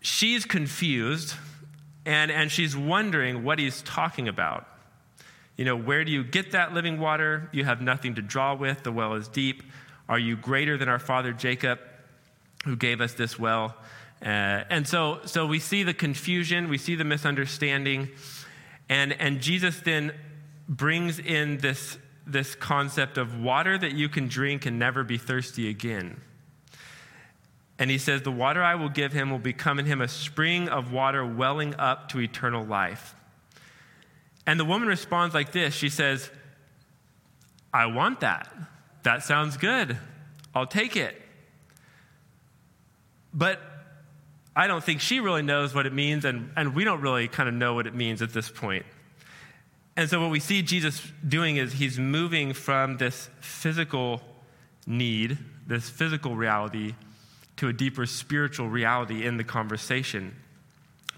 she's 0.00 0.44
confused 0.44 1.34
and, 2.06 2.30
and 2.30 2.50
she's 2.50 2.76
wondering 2.76 3.44
what 3.44 3.58
he's 3.58 3.82
talking 3.82 4.28
about. 4.28 4.66
You 5.56 5.64
know, 5.64 5.76
where 5.76 6.04
do 6.04 6.12
you 6.12 6.22
get 6.22 6.52
that 6.52 6.72
living 6.72 7.00
water? 7.00 7.48
You 7.52 7.64
have 7.64 7.82
nothing 7.82 8.14
to 8.14 8.22
draw 8.22 8.54
with, 8.54 8.84
the 8.84 8.92
well 8.92 9.14
is 9.14 9.28
deep. 9.28 9.62
Are 10.08 10.18
you 10.18 10.36
greater 10.36 10.78
than 10.78 10.88
our 10.88 10.98
father 10.98 11.32
Jacob, 11.32 11.80
who 12.64 12.76
gave 12.76 13.00
us 13.00 13.14
this 13.14 13.38
well? 13.38 13.76
Uh, 14.22 14.64
and 14.70 14.86
so, 14.86 15.20
so 15.24 15.46
we 15.46 15.58
see 15.58 15.82
the 15.82 15.94
confusion, 15.94 16.68
we 16.68 16.78
see 16.78 16.94
the 16.94 17.04
misunderstanding, 17.04 18.08
and, 18.88 19.12
and 19.12 19.40
Jesus 19.40 19.80
then 19.80 20.12
brings 20.68 21.18
in 21.18 21.58
this, 21.58 21.98
this 22.26 22.54
concept 22.54 23.18
of 23.18 23.38
water 23.38 23.76
that 23.76 23.92
you 23.92 24.08
can 24.08 24.28
drink 24.28 24.66
and 24.66 24.78
never 24.78 25.04
be 25.04 25.18
thirsty 25.18 25.68
again. 25.68 26.20
And 27.78 27.90
he 27.90 27.98
says, 27.98 28.22
The 28.22 28.32
water 28.32 28.62
I 28.62 28.74
will 28.74 28.88
give 28.88 29.12
him 29.12 29.30
will 29.30 29.38
become 29.38 29.78
in 29.78 29.86
him 29.86 30.00
a 30.00 30.08
spring 30.08 30.68
of 30.68 30.92
water 30.92 31.24
welling 31.24 31.74
up 31.76 32.08
to 32.10 32.20
eternal 32.20 32.64
life. 32.64 33.14
And 34.46 34.58
the 34.58 34.64
woman 34.64 34.88
responds 34.88 35.34
like 35.34 35.52
this 35.52 35.74
She 35.74 35.88
says, 35.88 36.30
I 37.72 37.86
want 37.86 38.20
that. 38.20 38.52
That 39.02 39.22
sounds 39.22 39.56
good. 39.56 39.96
I'll 40.54 40.66
take 40.66 40.96
it. 40.96 41.20
But 43.32 43.60
I 44.56 44.66
don't 44.66 44.82
think 44.82 45.00
she 45.00 45.20
really 45.20 45.42
knows 45.42 45.74
what 45.74 45.86
it 45.86 45.92
means, 45.92 46.24
and, 46.24 46.50
and 46.56 46.74
we 46.74 46.82
don't 46.82 47.00
really 47.00 47.28
kind 47.28 47.48
of 47.48 47.54
know 47.54 47.74
what 47.74 47.86
it 47.86 47.94
means 47.94 48.22
at 48.22 48.32
this 48.32 48.50
point. 48.50 48.84
And 49.96 50.08
so, 50.08 50.20
what 50.20 50.30
we 50.30 50.40
see 50.40 50.62
Jesus 50.62 51.00
doing 51.26 51.56
is 51.56 51.72
he's 51.72 51.98
moving 51.98 52.54
from 52.54 52.96
this 52.96 53.28
physical 53.40 54.20
need, 54.86 55.38
this 55.66 55.88
physical 55.90 56.34
reality, 56.34 56.94
to 57.58 57.68
a 57.68 57.72
deeper 57.72 58.06
spiritual 58.06 58.68
reality 58.68 59.24
in 59.26 59.36
the 59.36 59.44
conversation. 59.44 60.34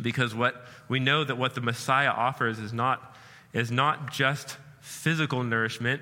Because 0.01 0.35
what 0.35 0.67
we 0.89 0.99
know 0.99 1.23
that 1.23 1.37
what 1.37 1.55
the 1.55 1.61
Messiah 1.61 2.11
offers 2.11 2.59
is 2.59 2.73
not, 2.73 3.17
is 3.53 3.71
not 3.71 4.13
just 4.13 4.57
physical 4.81 5.45
nourishment, 5.45 6.01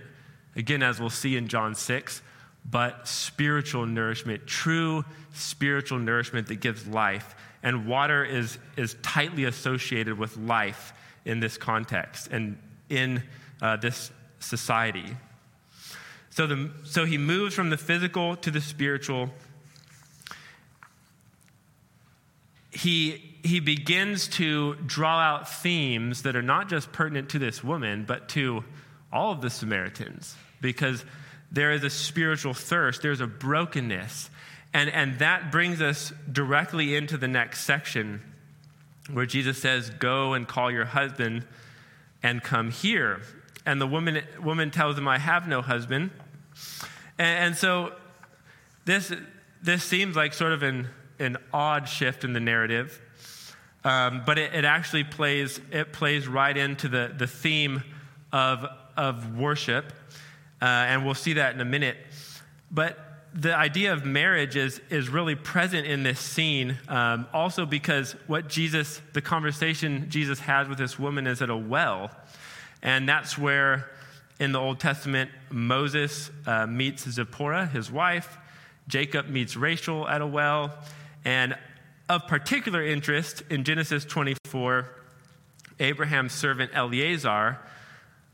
again, 0.56 0.82
as 0.82 1.00
we'll 1.00 1.10
see 1.10 1.36
in 1.36 1.48
John 1.48 1.74
6, 1.74 2.22
but 2.70 3.08
spiritual 3.08 3.86
nourishment, 3.86 4.46
true 4.46 5.04
spiritual 5.34 5.98
nourishment 5.98 6.46
that 6.48 6.60
gives 6.60 6.86
life. 6.86 7.34
And 7.62 7.86
water 7.86 8.24
is, 8.24 8.58
is 8.76 8.94
tightly 9.02 9.44
associated 9.44 10.18
with 10.18 10.36
life 10.36 10.92
in 11.24 11.40
this 11.40 11.56
context 11.56 12.28
and 12.30 12.58
in 12.88 13.22
uh, 13.60 13.76
this 13.76 14.12
society. 14.38 15.16
So, 16.30 16.46
the, 16.46 16.70
so 16.84 17.04
he 17.04 17.18
moves 17.18 17.54
from 17.54 17.70
the 17.70 17.76
physical 17.76 18.36
to 18.36 18.50
the 18.52 18.60
spiritual 18.60 19.30
he, 22.78 23.20
he 23.42 23.58
begins 23.58 24.28
to 24.28 24.76
draw 24.86 25.18
out 25.18 25.48
themes 25.48 26.22
that 26.22 26.36
are 26.36 26.42
not 26.42 26.68
just 26.68 26.92
pertinent 26.92 27.30
to 27.30 27.38
this 27.40 27.64
woman, 27.64 28.04
but 28.06 28.28
to 28.30 28.62
all 29.12 29.32
of 29.32 29.40
the 29.40 29.50
Samaritans, 29.50 30.36
because 30.60 31.04
there 31.50 31.72
is 31.72 31.82
a 31.82 31.90
spiritual 31.90 32.54
thirst, 32.54 33.02
there's 33.02 33.20
a 33.20 33.26
brokenness. 33.26 34.30
And, 34.72 34.90
and 34.90 35.18
that 35.18 35.50
brings 35.50 35.80
us 35.80 36.12
directly 36.30 36.94
into 36.94 37.16
the 37.16 37.26
next 37.26 37.64
section 37.64 38.22
where 39.10 39.26
Jesus 39.26 39.58
says, 39.60 39.90
Go 39.90 40.34
and 40.34 40.46
call 40.46 40.70
your 40.70 40.84
husband 40.84 41.44
and 42.22 42.42
come 42.42 42.70
here. 42.70 43.22
And 43.66 43.80
the 43.80 43.88
woman, 43.88 44.22
woman 44.40 44.70
tells 44.70 44.96
him, 44.96 45.08
I 45.08 45.18
have 45.18 45.48
no 45.48 45.62
husband. 45.62 46.10
And, 47.18 47.46
and 47.46 47.56
so 47.56 47.92
this, 48.84 49.12
this 49.62 49.82
seems 49.82 50.14
like 50.14 50.32
sort 50.32 50.52
of 50.52 50.62
an 50.62 50.88
an 51.18 51.36
odd 51.52 51.88
shift 51.88 52.24
in 52.24 52.32
the 52.32 52.40
narrative, 52.40 53.00
um, 53.84 54.22
but 54.26 54.38
it, 54.38 54.54
it, 54.54 54.64
actually 54.64 55.04
plays, 55.04 55.60
it 55.70 55.92
plays 55.92 56.26
right 56.28 56.56
into 56.56 56.88
the, 56.88 57.12
the 57.16 57.26
theme 57.26 57.82
of, 58.32 58.66
of 58.96 59.36
worship, 59.36 59.92
uh, 60.60 60.64
and 60.64 61.04
we'll 61.04 61.14
see 61.14 61.34
that 61.34 61.54
in 61.54 61.60
a 61.60 61.64
minute. 61.64 61.96
But 62.70 62.98
the 63.34 63.54
idea 63.54 63.92
of 63.92 64.04
marriage 64.04 64.56
is, 64.56 64.80
is 64.90 65.08
really 65.08 65.34
present 65.34 65.86
in 65.86 66.02
this 66.02 66.18
scene, 66.18 66.76
um, 66.88 67.26
also 67.32 67.66
because 67.66 68.12
what 68.26 68.48
Jesus, 68.48 69.00
the 69.12 69.20
conversation 69.20 70.06
Jesus 70.08 70.40
has 70.40 70.68
with 70.68 70.78
this 70.78 70.98
woman 70.98 71.26
is 71.26 71.42
at 71.42 71.50
a 71.50 71.56
well. 71.56 72.10
And 72.82 73.08
that's 73.08 73.36
where 73.36 73.90
in 74.40 74.52
the 74.52 74.60
Old 74.60 74.80
Testament, 74.80 75.30
Moses 75.50 76.30
uh, 76.46 76.66
meets 76.66 77.08
Zipporah, 77.08 77.66
his 77.66 77.90
wife. 77.90 78.38
Jacob 78.86 79.28
meets 79.28 79.56
Rachel 79.56 80.08
at 80.08 80.20
a 80.20 80.26
well. 80.26 80.72
And 81.28 81.58
of 82.08 82.26
particular 82.26 82.82
interest 82.82 83.42
in 83.50 83.62
Genesis 83.62 84.06
24, 84.06 84.88
Abraham's 85.78 86.32
servant 86.32 86.72
Eliezer 86.74 87.58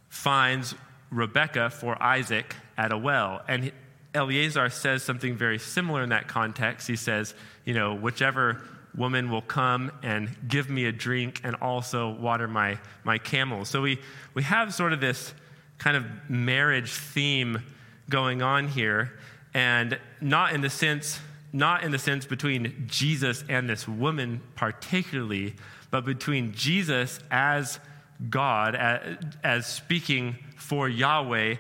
finds 0.09 0.76
Rebekah 1.11 1.70
for 1.70 2.00
Isaac 2.00 2.54
at 2.78 2.92
a 2.92 2.96
well. 2.96 3.42
And 3.48 3.72
Eliezer 4.14 4.70
says 4.70 5.02
something 5.02 5.35
very 5.37 5.59
similar 5.59 6.04
in 6.04 6.11
that 6.11 6.28
context. 6.28 6.87
He 6.87 6.94
says, 6.94 7.35
you 7.64 7.74
know, 7.74 7.96
whichever 7.96 8.62
woman 8.96 9.28
will 9.28 9.42
come 9.42 9.90
and 10.04 10.30
give 10.46 10.70
me 10.70 10.85
a 10.85 10.92
drink 10.92 11.40
and 11.42 11.57
also 11.57 12.11
water 12.11 12.46
my, 12.46 12.78
my 13.02 13.18
camels. 13.18 13.68
So 13.68 13.83
we, 13.83 13.98
we 14.35 14.44
have 14.44 14.72
sort 14.72 14.92
of 14.92 15.00
this 15.00 15.35
kind 15.78 15.96
of 15.96 16.04
marriage 16.30 16.92
theme 16.92 17.61
going 18.09 18.40
on 18.40 18.68
here, 18.68 19.18
and 19.52 19.98
not 20.20 20.52
in 20.52 20.61
the 20.61 20.70
sense 20.70 21.18
not 21.55 21.85
in 21.85 21.93
the 21.93 21.99
sense 22.01 22.27
between 22.27 22.85
Jesus 22.88 23.45
and 23.49 23.71
this 23.71 23.87
woman 23.87 24.43
particularly, 24.57 25.55
but 25.93 26.05
between 26.05 26.53
Jesus 26.53 27.21
as 27.31 27.79
God, 28.29 28.75
as, 28.75 29.17
as 29.45 29.67
speaking 29.67 30.37
for 30.57 30.88
Yahweh, 30.88 31.55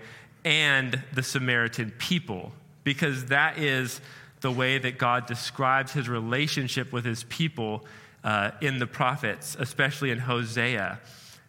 and 0.44 1.00
the 1.14 1.22
Samaritan 1.22 1.92
people, 1.92 2.52
because 2.82 3.26
that 3.26 3.58
is 3.58 4.00
the 4.40 4.50
way 4.50 4.78
that 4.78 4.98
God 4.98 5.26
describes 5.26 5.92
his 5.92 6.08
relationship 6.08 6.92
with 6.92 7.04
his 7.04 7.22
people 7.24 7.86
uh, 8.24 8.50
in 8.60 8.80
the 8.80 8.88
prophets, 8.88 9.56
especially 9.60 10.10
in 10.10 10.18
Hosea. 10.18 10.98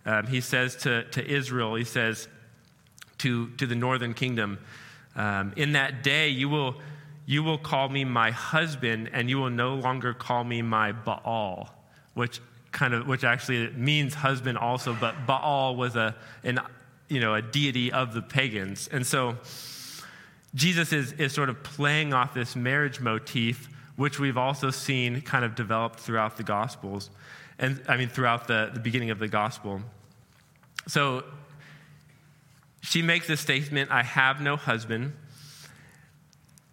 Um, 0.06 0.28
he 0.28 0.40
says 0.40 0.76
to, 0.78 1.04
to 1.10 1.28
Israel, 1.28 1.76
he 1.76 1.84
says 1.84 2.28
to, 3.18 3.50
to 3.58 3.66
the 3.66 3.76
northern 3.76 4.14
kingdom, 4.14 4.60
um, 5.16 5.52
In 5.58 5.72
that 5.72 6.04
day 6.04 6.30
you 6.30 6.48
will 6.48 6.76
you 7.26 7.44
will 7.44 7.58
call 7.58 7.90
me 7.90 8.04
my 8.04 8.32
husband, 8.32 9.10
and 9.14 9.30
you 9.30 9.38
will 9.38 9.50
no 9.50 9.76
longer 9.76 10.14
call 10.14 10.44
me 10.44 10.62
my 10.62 10.92
Baal, 10.92 11.70
which 12.14 12.40
kind 12.72 12.94
of 12.94 13.08
which 13.08 13.24
actually 13.24 13.70
means 13.70 14.14
husband 14.14 14.58
also, 14.58 14.94
but 14.94 15.26
Baal 15.26 15.76
was 15.76 15.96
a 15.96 16.16
an 16.44 16.60
you 17.08 17.20
know 17.20 17.34
a 17.34 17.42
deity 17.42 17.92
of 17.92 18.14
the 18.14 18.22
pagans. 18.22 18.88
And 18.92 19.06
so 19.06 19.38
Jesus 20.54 20.94
is, 20.94 21.12
is 21.14 21.34
sort 21.34 21.50
of 21.50 21.64
playing 21.64 22.14
off 22.14 22.34
this 22.34 22.56
marriage 22.56 23.00
motif, 23.00 23.70
which 23.96 24.20
we've 24.20 24.38
also 24.38 24.72
seen 24.72 25.22
kind 25.22 25.44
of 25.44 25.56
developed 25.56 26.00
throughout 26.00 26.38
the 26.38 26.44
Gospels, 26.44 27.10
and 27.60 27.82
I 27.88 27.98
mean 27.98 28.10
throughout 28.10 28.48
the, 28.48 28.70
the 28.74 28.80
beginning 28.80 29.10
of 29.10 29.20
the 29.20 29.28
gospel. 29.28 29.82
So 30.88 31.24
she 32.82 33.02
makes 33.02 33.26
this 33.26 33.42
statement, 33.42 33.90
I 33.90 34.04
have 34.04 34.42
no 34.42 34.56
husband. 34.56 35.14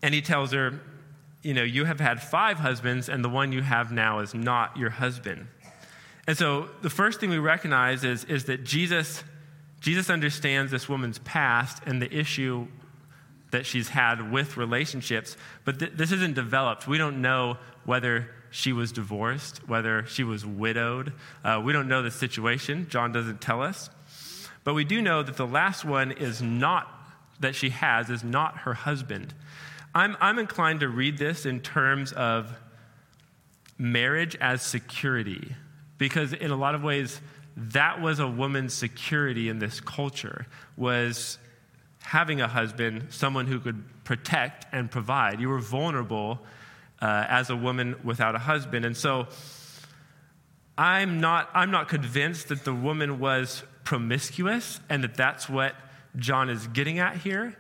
And 0.03 0.15
he 0.15 0.21
tells 0.21 0.53
her, 0.53 0.81
You 1.43 1.55
know, 1.55 1.63
you 1.63 1.85
have 1.85 2.01
had 2.01 2.23
five 2.23 2.59
husbands, 2.59 3.09
and 3.09 3.25
the 3.25 3.29
one 3.29 3.53
you 3.53 3.63
have 3.63 3.93
now 3.93 4.19
is 4.21 4.35
not 4.35 4.77
your 4.77 4.91
husband. 4.91 5.47
And 6.27 6.37
so 6.37 6.69
the 6.83 6.91
first 6.91 7.21
thing 7.21 7.31
we 7.31 7.39
recognize 7.39 8.05
is, 8.05 8.25
is 8.25 8.45
that 8.45 8.65
Jesus, 8.65 9.25
Jesus 9.81 10.09
understands 10.11 10.71
this 10.71 10.89
woman's 10.89 11.19
past 11.21 11.83
and 11.87 12.01
the 12.01 12.13
issue 12.13 12.69
that 13.51 13.67
she's 13.67 13.91
had 13.91 14.33
with 14.33 14.57
relationships, 14.57 15.37
but 15.65 15.79
th- 15.79 15.93
this 15.95 16.11
isn't 16.11 16.35
developed. 16.35 16.89
We 16.89 16.97
don't 16.97 17.21
know 17.21 17.59
whether 17.85 18.31
she 18.51 18.73
was 18.73 18.93
divorced, 18.93 19.67
whether 19.69 20.07
she 20.07 20.25
was 20.25 20.45
widowed. 20.45 21.13
Uh, 21.45 21.61
we 21.63 21.73
don't 21.73 21.89
know 21.89 22.03
the 22.03 22.11
situation. 22.11 22.87
John 22.89 23.13
doesn't 23.13 23.41
tell 23.41 23.63
us. 23.63 23.91
But 24.65 24.75
we 24.75 24.85
do 24.85 25.03
know 25.03 25.23
that 25.23 25.37
the 25.37 25.47
last 25.47 25.85
one 25.85 26.13
is 26.13 26.41
not, 26.41 26.89
that 27.41 27.55
she 27.55 27.71
has, 27.71 28.09
is 28.11 28.23
not 28.23 28.59
her 28.59 28.75
husband. 28.75 29.35
I'm, 29.95 30.17
I'm 30.21 30.39
inclined 30.39 30.81
to 30.81 30.89
read 30.89 31.19
this 31.19 31.45
in 31.45 31.61
terms 31.61 32.13
of 32.13 32.51
marriage 33.79 34.37
as 34.37 34.63
security, 34.63 35.55
because 35.99 36.33
in 36.33 36.51
a 36.51 36.57
lot 36.57 36.75
of 36.75 36.83
ways, 36.83 37.21
that 37.57 38.01
was 38.01 38.19
a 38.19 38.27
woman's 38.27 38.73
security 38.73 39.49
in 39.49 39.59
this 39.59 39.81
culture, 39.81 40.47
was 40.77 41.39
having 42.01 42.41
a 42.41 42.49
husband, 42.49 43.07
someone 43.11 43.47
who 43.47 43.61
could 43.61 43.85
protect 44.05 44.67
and 44.73 44.91
provide. 44.91 45.41
You 45.41 45.49
were 45.49 45.61
vulnerable 45.61 46.41
uh, 47.01 47.27
as 47.29 47.51
a 47.51 47.57
woman 47.57 47.97
without 48.03 48.35
a 48.35 48.39
husband. 48.39 48.85
And 48.85 48.97
so 48.97 49.29
I'm 50.79 51.21
not, 51.21 51.51
I'm 51.53 51.71
not 51.71 51.89
convinced 51.89 52.49
that 52.49 52.65
the 52.65 52.75
woman 52.75 53.19
was 53.19 53.63
promiscuous 53.85 54.81
and 54.89 55.05
that 55.05 55.15
that's 55.15 55.49
what 55.49 55.75
John 56.17 56.49
is 56.49 56.67
getting 56.69 56.99
at 56.99 57.19
here 57.19 57.57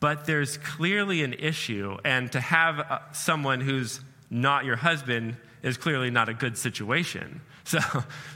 but 0.00 0.24
there's 0.24 0.56
clearly 0.56 1.22
an 1.22 1.34
issue, 1.34 1.96
and 2.04 2.32
to 2.32 2.40
have 2.40 2.80
uh, 2.80 2.98
someone 3.12 3.60
who's 3.60 4.00
not 4.30 4.64
your 4.64 4.76
husband 4.76 5.36
is 5.62 5.76
clearly 5.76 6.10
not 6.10 6.28
a 6.28 6.34
good 6.34 6.56
situation. 6.56 7.42
So, 7.62 7.78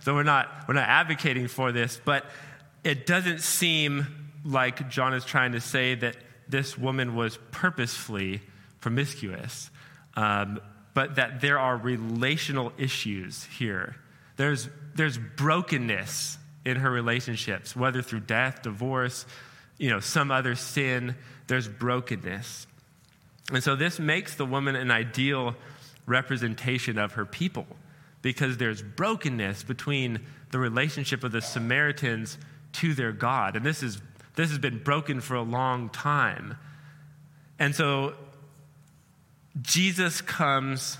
so 0.02 0.14
we're, 0.14 0.22
not, 0.22 0.48
we're 0.68 0.74
not 0.74 0.88
advocating 0.88 1.48
for 1.48 1.72
this, 1.72 2.00
but 2.04 2.24
it 2.84 3.04
doesn't 3.04 3.40
seem 3.40 4.06
like 4.44 4.88
John 4.90 5.12
is 5.12 5.24
trying 5.24 5.52
to 5.52 5.60
say 5.60 5.96
that 5.96 6.16
this 6.46 6.78
woman 6.78 7.16
was 7.16 7.38
purposefully 7.50 8.42
promiscuous, 8.80 9.70
um, 10.14 10.60
but 10.92 11.16
that 11.16 11.40
there 11.40 11.58
are 11.58 11.76
relational 11.76 12.72
issues 12.78 13.44
here. 13.58 13.96
There's, 14.36 14.68
there's 14.94 15.18
brokenness 15.18 16.38
in 16.64 16.76
her 16.76 16.90
relationships, 16.90 17.74
whether 17.74 18.02
through 18.02 18.20
death, 18.20 18.62
divorce, 18.62 19.26
you 19.78 19.90
know, 19.90 20.00
some 20.00 20.30
other 20.30 20.54
sin, 20.54 21.16
there's 21.46 21.68
brokenness. 21.68 22.66
And 23.52 23.62
so 23.62 23.76
this 23.76 23.98
makes 23.98 24.36
the 24.36 24.46
woman 24.46 24.76
an 24.76 24.90
ideal 24.90 25.54
representation 26.06 26.98
of 26.98 27.12
her 27.12 27.24
people 27.24 27.66
because 28.22 28.56
there's 28.56 28.82
brokenness 28.82 29.64
between 29.64 30.20
the 30.50 30.58
relationship 30.58 31.24
of 31.24 31.32
the 31.32 31.42
Samaritans 31.42 32.38
to 32.72 32.94
their 32.94 33.12
God. 33.12 33.56
And 33.56 33.64
this, 33.64 33.82
is, 33.82 34.00
this 34.34 34.48
has 34.50 34.58
been 34.58 34.82
broken 34.82 35.20
for 35.20 35.34
a 35.34 35.42
long 35.42 35.90
time. 35.90 36.56
And 37.58 37.74
so 37.74 38.14
Jesus 39.60 40.20
comes 40.20 40.98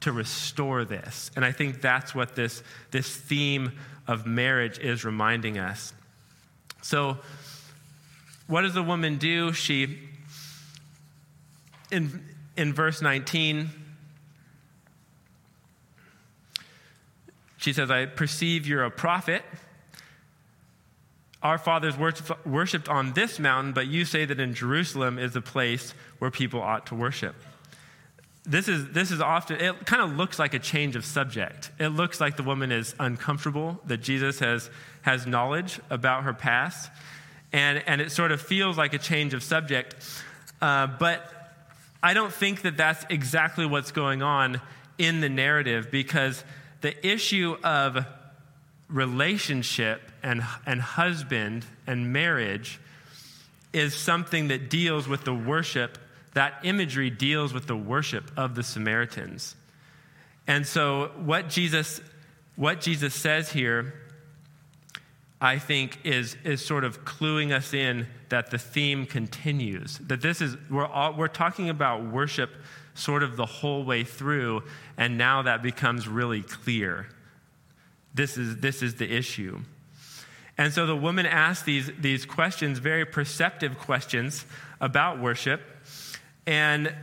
to 0.00 0.12
restore 0.12 0.84
this. 0.84 1.30
And 1.36 1.44
I 1.44 1.52
think 1.52 1.80
that's 1.80 2.14
what 2.14 2.34
this, 2.34 2.62
this 2.90 3.14
theme 3.14 3.72
of 4.06 4.26
marriage 4.26 4.78
is 4.78 5.04
reminding 5.04 5.58
us. 5.58 5.94
So, 6.82 7.18
what 8.46 8.62
does 8.62 8.74
the 8.74 8.82
woman 8.82 9.18
do? 9.18 9.52
She, 9.52 9.98
in, 11.90 12.24
in 12.56 12.72
verse 12.72 13.00
19, 13.00 13.70
she 17.56 17.72
says, 17.72 17.90
I 17.90 18.06
perceive 18.06 18.66
you're 18.66 18.84
a 18.84 18.90
prophet. 18.90 19.42
Our 21.42 21.58
fathers 21.58 21.94
worshiped 22.44 22.88
on 22.88 23.12
this 23.12 23.38
mountain, 23.38 23.72
but 23.72 23.86
you 23.86 24.04
say 24.04 24.24
that 24.24 24.40
in 24.40 24.54
Jerusalem 24.54 25.18
is 25.18 25.32
the 25.32 25.42
place 25.42 25.94
where 26.18 26.30
people 26.30 26.62
ought 26.62 26.86
to 26.86 26.94
worship 26.94 27.34
this 28.46 28.68
is, 28.68 28.90
this 28.90 29.10
is 29.10 29.20
often, 29.20 29.60
it 29.60 29.86
kind 29.86 30.02
of 30.02 30.16
looks 30.16 30.38
like 30.38 30.52
a 30.52 30.58
change 30.58 30.96
of 30.96 31.04
subject. 31.04 31.70
It 31.78 31.88
looks 31.88 32.20
like 32.20 32.36
the 32.36 32.42
woman 32.42 32.72
is 32.72 32.94
uncomfortable, 33.00 33.80
that 33.86 33.98
Jesus 33.98 34.38
has, 34.40 34.68
has 35.02 35.26
knowledge 35.26 35.80
about 35.88 36.24
her 36.24 36.34
past, 36.34 36.90
and, 37.54 37.84
and 37.86 38.00
it 38.00 38.10
sort 38.10 38.32
of 38.32 38.42
feels 38.42 38.76
like 38.76 38.94
a 38.94 38.98
change 38.98 39.32
of 39.32 39.42
subject. 39.42 39.94
Uh, 40.60 40.88
but 40.88 41.30
I 42.02 42.12
don't 42.12 42.32
think 42.32 42.62
that 42.62 42.76
that's 42.76 43.06
exactly 43.08 43.64
what's 43.64 43.92
going 43.92 44.22
on 44.22 44.60
in 44.98 45.20
the 45.20 45.28
narrative 45.28 45.88
because 45.90 46.42
the 46.80 47.06
issue 47.06 47.56
of 47.62 48.04
relationship 48.88 50.02
and, 50.22 50.42
and 50.66 50.80
husband 50.80 51.64
and 51.86 52.12
marriage 52.12 52.80
is 53.72 53.94
something 53.94 54.48
that 54.48 54.68
deals 54.68 55.06
with 55.06 55.24
the 55.24 55.34
worship 55.34 55.96
that 56.34 56.54
imagery 56.64 57.08
deals 57.08 57.54
with 57.54 57.68
the 57.68 57.76
worship 57.76 58.32
of 58.36 58.56
the 58.56 58.64
Samaritans. 58.64 59.54
And 60.48 60.66
so 60.66 61.12
what 61.18 61.48
Jesus 61.48 62.00
what 62.56 62.80
Jesus 62.80 63.14
says 63.14 63.50
here 63.50 63.94
I 65.44 65.58
think 65.58 65.98
is 66.04 66.38
is 66.42 66.64
sort 66.64 66.84
of 66.84 67.04
cluing 67.04 67.52
us 67.52 67.74
in 67.74 68.06
that 68.30 68.50
the 68.50 68.56
theme 68.56 69.04
continues. 69.04 69.98
That 69.98 70.22
this 70.22 70.40
is 70.40 70.56
we're 70.70 70.86
all, 70.86 71.12
we're 71.12 71.28
talking 71.28 71.68
about 71.68 72.06
worship 72.06 72.50
sort 72.94 73.22
of 73.22 73.36
the 73.36 73.44
whole 73.44 73.84
way 73.84 74.04
through 74.04 74.62
and 74.96 75.18
now 75.18 75.42
that 75.42 75.62
becomes 75.62 76.08
really 76.08 76.40
clear. 76.40 77.08
This 78.14 78.38
is 78.38 78.56
this 78.56 78.82
is 78.82 78.94
the 78.94 79.12
issue. 79.12 79.60
And 80.56 80.72
so 80.72 80.86
the 80.86 80.96
woman 80.96 81.26
asks 81.26 81.64
these, 81.64 81.90
these 81.98 82.24
questions, 82.24 82.78
very 82.78 83.04
perceptive 83.04 83.76
questions 83.76 84.46
about 84.80 85.20
worship. 85.20 85.60
And 86.46 86.94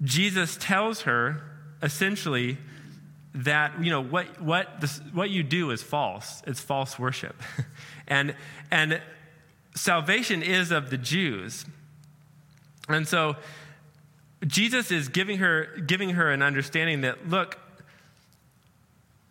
Jesus 0.00 0.56
tells 0.58 1.02
her 1.02 1.42
essentially 1.82 2.56
that 3.34 3.82
you 3.82 3.90
know 3.90 4.02
what 4.02 4.40
what 4.40 4.80
this, 4.80 5.00
what 5.12 5.30
you 5.30 5.42
do 5.42 5.70
is 5.70 5.82
false. 5.82 6.42
It's 6.46 6.60
false 6.60 6.98
worship, 6.98 7.36
and 8.08 8.34
and 8.70 9.00
salvation 9.74 10.42
is 10.42 10.70
of 10.70 10.90
the 10.90 10.98
Jews, 10.98 11.64
and 12.88 13.06
so 13.06 13.36
Jesus 14.46 14.90
is 14.90 15.08
giving 15.08 15.38
her 15.38 15.66
giving 15.86 16.10
her 16.10 16.30
an 16.30 16.42
understanding 16.42 17.02
that 17.02 17.28
look, 17.28 17.58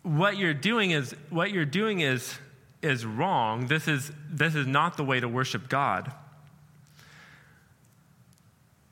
what 0.03 0.37
you're 0.37 0.53
doing 0.53 0.91
is 0.91 1.15
what 1.29 1.51
you're 1.51 1.65
doing 1.65 1.99
is 1.99 2.37
is 2.81 3.05
wrong. 3.05 3.67
This 3.67 3.87
is 3.87 4.11
this 4.29 4.55
is 4.55 4.65
not 4.65 4.97
the 4.97 5.03
way 5.03 5.19
to 5.19 5.27
worship 5.27 5.67
God. 5.67 6.13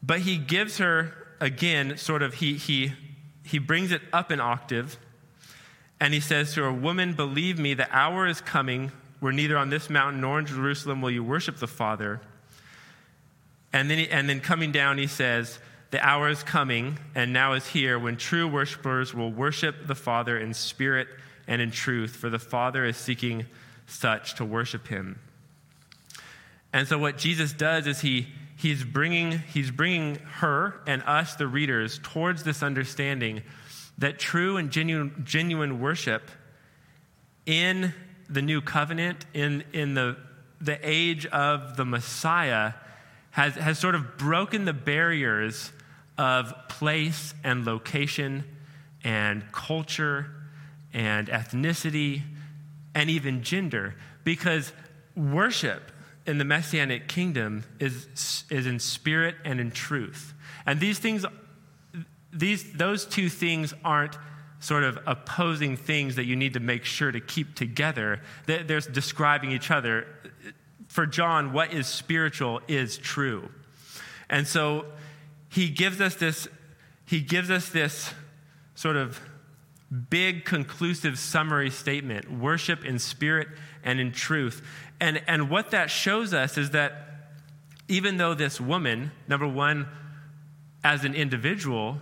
But 0.07 0.21
he 0.21 0.37
gives 0.37 0.77
her, 0.77 1.13
again, 1.41 1.97
sort 1.97 2.23
of, 2.23 2.35
he, 2.35 2.53
he, 2.53 2.93
he 3.47 3.59
brings 3.59 3.91
it 3.91 4.01
up 4.11 4.29
an 4.29 4.39
octave. 4.39 4.97
And 5.99 6.13
he 6.13 6.19
says 6.19 6.53
to 6.53 6.63
her, 6.63 6.71
Woman, 6.71 7.13
believe 7.13 7.57
me, 7.57 7.73
the 7.73 7.91
hour 7.95 8.27
is 8.27 8.41
coming 8.41 8.91
where 9.19 9.33
neither 9.33 9.57
on 9.57 9.69
this 9.69 9.89
mountain 9.89 10.21
nor 10.21 10.37
in 10.39 10.45
Jerusalem 10.45 11.01
will 11.01 11.09
you 11.09 11.23
worship 11.23 11.57
the 11.57 11.67
Father. 11.67 12.21
And 13.73 13.89
then, 13.89 13.97
he, 13.97 14.09
and 14.09 14.29
then 14.29 14.41
coming 14.41 14.71
down, 14.71 14.97
he 14.97 15.07
says, 15.07 15.59
The 15.91 16.05
hour 16.05 16.29
is 16.29 16.43
coming, 16.43 16.99
and 17.15 17.33
now 17.33 17.53
is 17.53 17.67
here, 17.67 17.97
when 17.97 18.17
true 18.17 18.47
worshipers 18.47 19.13
will 19.13 19.31
worship 19.31 19.87
the 19.87 19.95
Father 19.95 20.37
in 20.37 20.53
spirit 20.53 21.07
and 21.47 21.61
in 21.61 21.71
truth, 21.71 22.15
for 22.15 22.29
the 22.29 22.39
Father 22.39 22.85
is 22.85 22.97
seeking 22.97 23.45
such 23.87 24.35
to 24.35 24.45
worship 24.45 24.87
him. 24.87 25.19
And 26.73 26.87
so, 26.87 26.99
what 26.99 27.17
Jesus 27.17 27.53
does 27.53 27.87
is 27.87 28.01
he, 28.01 28.27
he's 28.57 28.83
bringing, 28.83 29.39
he's 29.53 29.71
bringing 29.71 30.15
her 30.15 30.81
and 30.85 31.03
us, 31.03 31.35
the 31.35 31.47
readers, 31.47 31.99
towards 32.03 32.43
this 32.43 32.61
understanding 32.61 33.43
that 33.97 34.19
true 34.19 34.57
and 34.57 34.71
genuine, 34.71 35.21
genuine 35.25 35.79
worship 35.79 36.29
in 37.45 37.93
the 38.29 38.41
new 38.41 38.59
covenant, 38.59 39.25
in, 39.33 39.63
in 39.71 39.93
the, 39.93 40.17
the 40.59 40.77
age 40.83 41.25
of 41.27 41.77
the 41.77 41.85
Messiah, 41.85 42.73
has, 43.31 43.55
has 43.55 43.79
sort 43.79 43.95
of 43.95 44.17
broken 44.17 44.65
the 44.65 44.73
barriers 44.73 45.71
of 46.17 46.53
place 46.67 47.33
and 47.43 47.65
location 47.65 48.43
and 49.03 49.49
culture 49.51 50.31
and 50.93 51.27
ethnicity 51.27 52.23
and 52.95 53.09
even 53.09 53.43
gender. 53.43 53.95
Because 54.23 54.73
worship 55.15 55.91
in 56.27 56.37
the 56.37 56.45
messianic 56.45 57.07
kingdom 57.07 57.63
is, 57.79 58.43
is 58.49 58.67
in 58.67 58.79
spirit 58.79 59.35
and 59.45 59.59
in 59.59 59.71
truth. 59.71 60.33
And 60.65 60.79
these 60.79 60.99
things, 60.99 61.25
these, 62.33 62.73
those 62.73 63.05
two 63.05 63.29
things 63.29 63.73
aren't 63.83 64.17
sort 64.59 64.83
of 64.83 64.99
opposing 65.07 65.77
things 65.77 66.15
that 66.15 66.25
you 66.25 66.35
need 66.35 66.53
to 66.53 66.59
make 66.59 66.83
sure 66.83 67.11
to 67.11 67.21
keep 67.21 67.55
together. 67.55 68.21
They're 68.45 68.81
describing 68.81 69.51
each 69.51 69.71
other. 69.71 70.07
For 70.87 71.05
John, 71.05 71.53
what 71.53 71.73
is 71.73 71.87
spiritual 71.87 72.61
is 72.67 72.97
true. 72.97 73.49
And 74.29 74.47
so 74.47 74.85
he 75.49 75.69
gives 75.69 76.01
us 76.01 76.15
this, 76.15 76.47
he 77.05 77.21
gives 77.21 77.49
us 77.49 77.69
this 77.69 78.13
sort 78.75 78.95
of 78.95 79.21
big 80.09 80.43
conclusive 80.43 81.17
summary 81.17 81.69
statement 81.69 82.29
worship 82.31 82.83
in 82.83 82.99
spirit 82.99 83.47
and 83.83 83.99
in 83.99 84.11
truth. 84.11 84.61
And, 84.99 85.21
and 85.27 85.49
what 85.49 85.71
that 85.71 85.89
shows 85.89 86.33
us 86.33 86.57
is 86.57 86.71
that 86.71 87.07
even 87.87 88.17
though 88.17 88.33
this 88.33 88.59
woman, 88.59 89.11
number 89.27 89.47
one, 89.47 89.87
as 90.83 91.03
an 91.03 91.13
individual, 91.15 91.99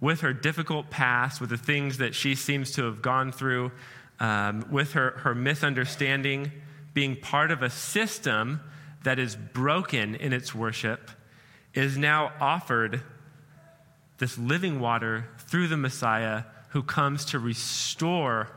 with 0.00 0.20
her 0.20 0.32
difficult 0.32 0.90
past, 0.90 1.40
with 1.40 1.50
the 1.50 1.56
things 1.56 1.98
that 1.98 2.14
she 2.14 2.34
seems 2.34 2.72
to 2.72 2.84
have 2.84 3.00
gone 3.00 3.32
through, 3.32 3.72
um, 4.20 4.66
with 4.70 4.92
her, 4.92 5.12
her 5.18 5.34
misunderstanding, 5.34 6.52
being 6.92 7.16
part 7.16 7.50
of 7.50 7.62
a 7.62 7.70
system 7.70 8.60
that 9.02 9.18
is 9.18 9.36
broken 9.36 10.14
in 10.14 10.32
its 10.32 10.54
worship, 10.54 11.10
is 11.74 11.98
now 11.98 12.32
offered 12.40 13.02
this 14.18 14.38
living 14.38 14.78
water 14.78 15.28
through 15.38 15.68
the 15.68 15.76
Messiah 15.76 16.44
who 16.70 16.82
comes 16.82 17.24
to 17.26 17.38
restore 17.38 18.48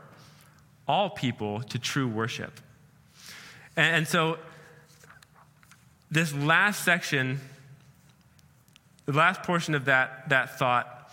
all 0.86 1.10
people 1.10 1.60
to 1.62 1.78
true 1.78 2.08
worship. 2.08 2.60
And, 3.78 4.08
so, 4.08 4.38
this 6.10 6.34
last 6.34 6.82
section, 6.82 7.40
the 9.06 9.12
last 9.12 9.44
portion 9.44 9.76
of 9.76 9.84
that, 9.84 10.28
that 10.30 10.58
thought 10.58 11.12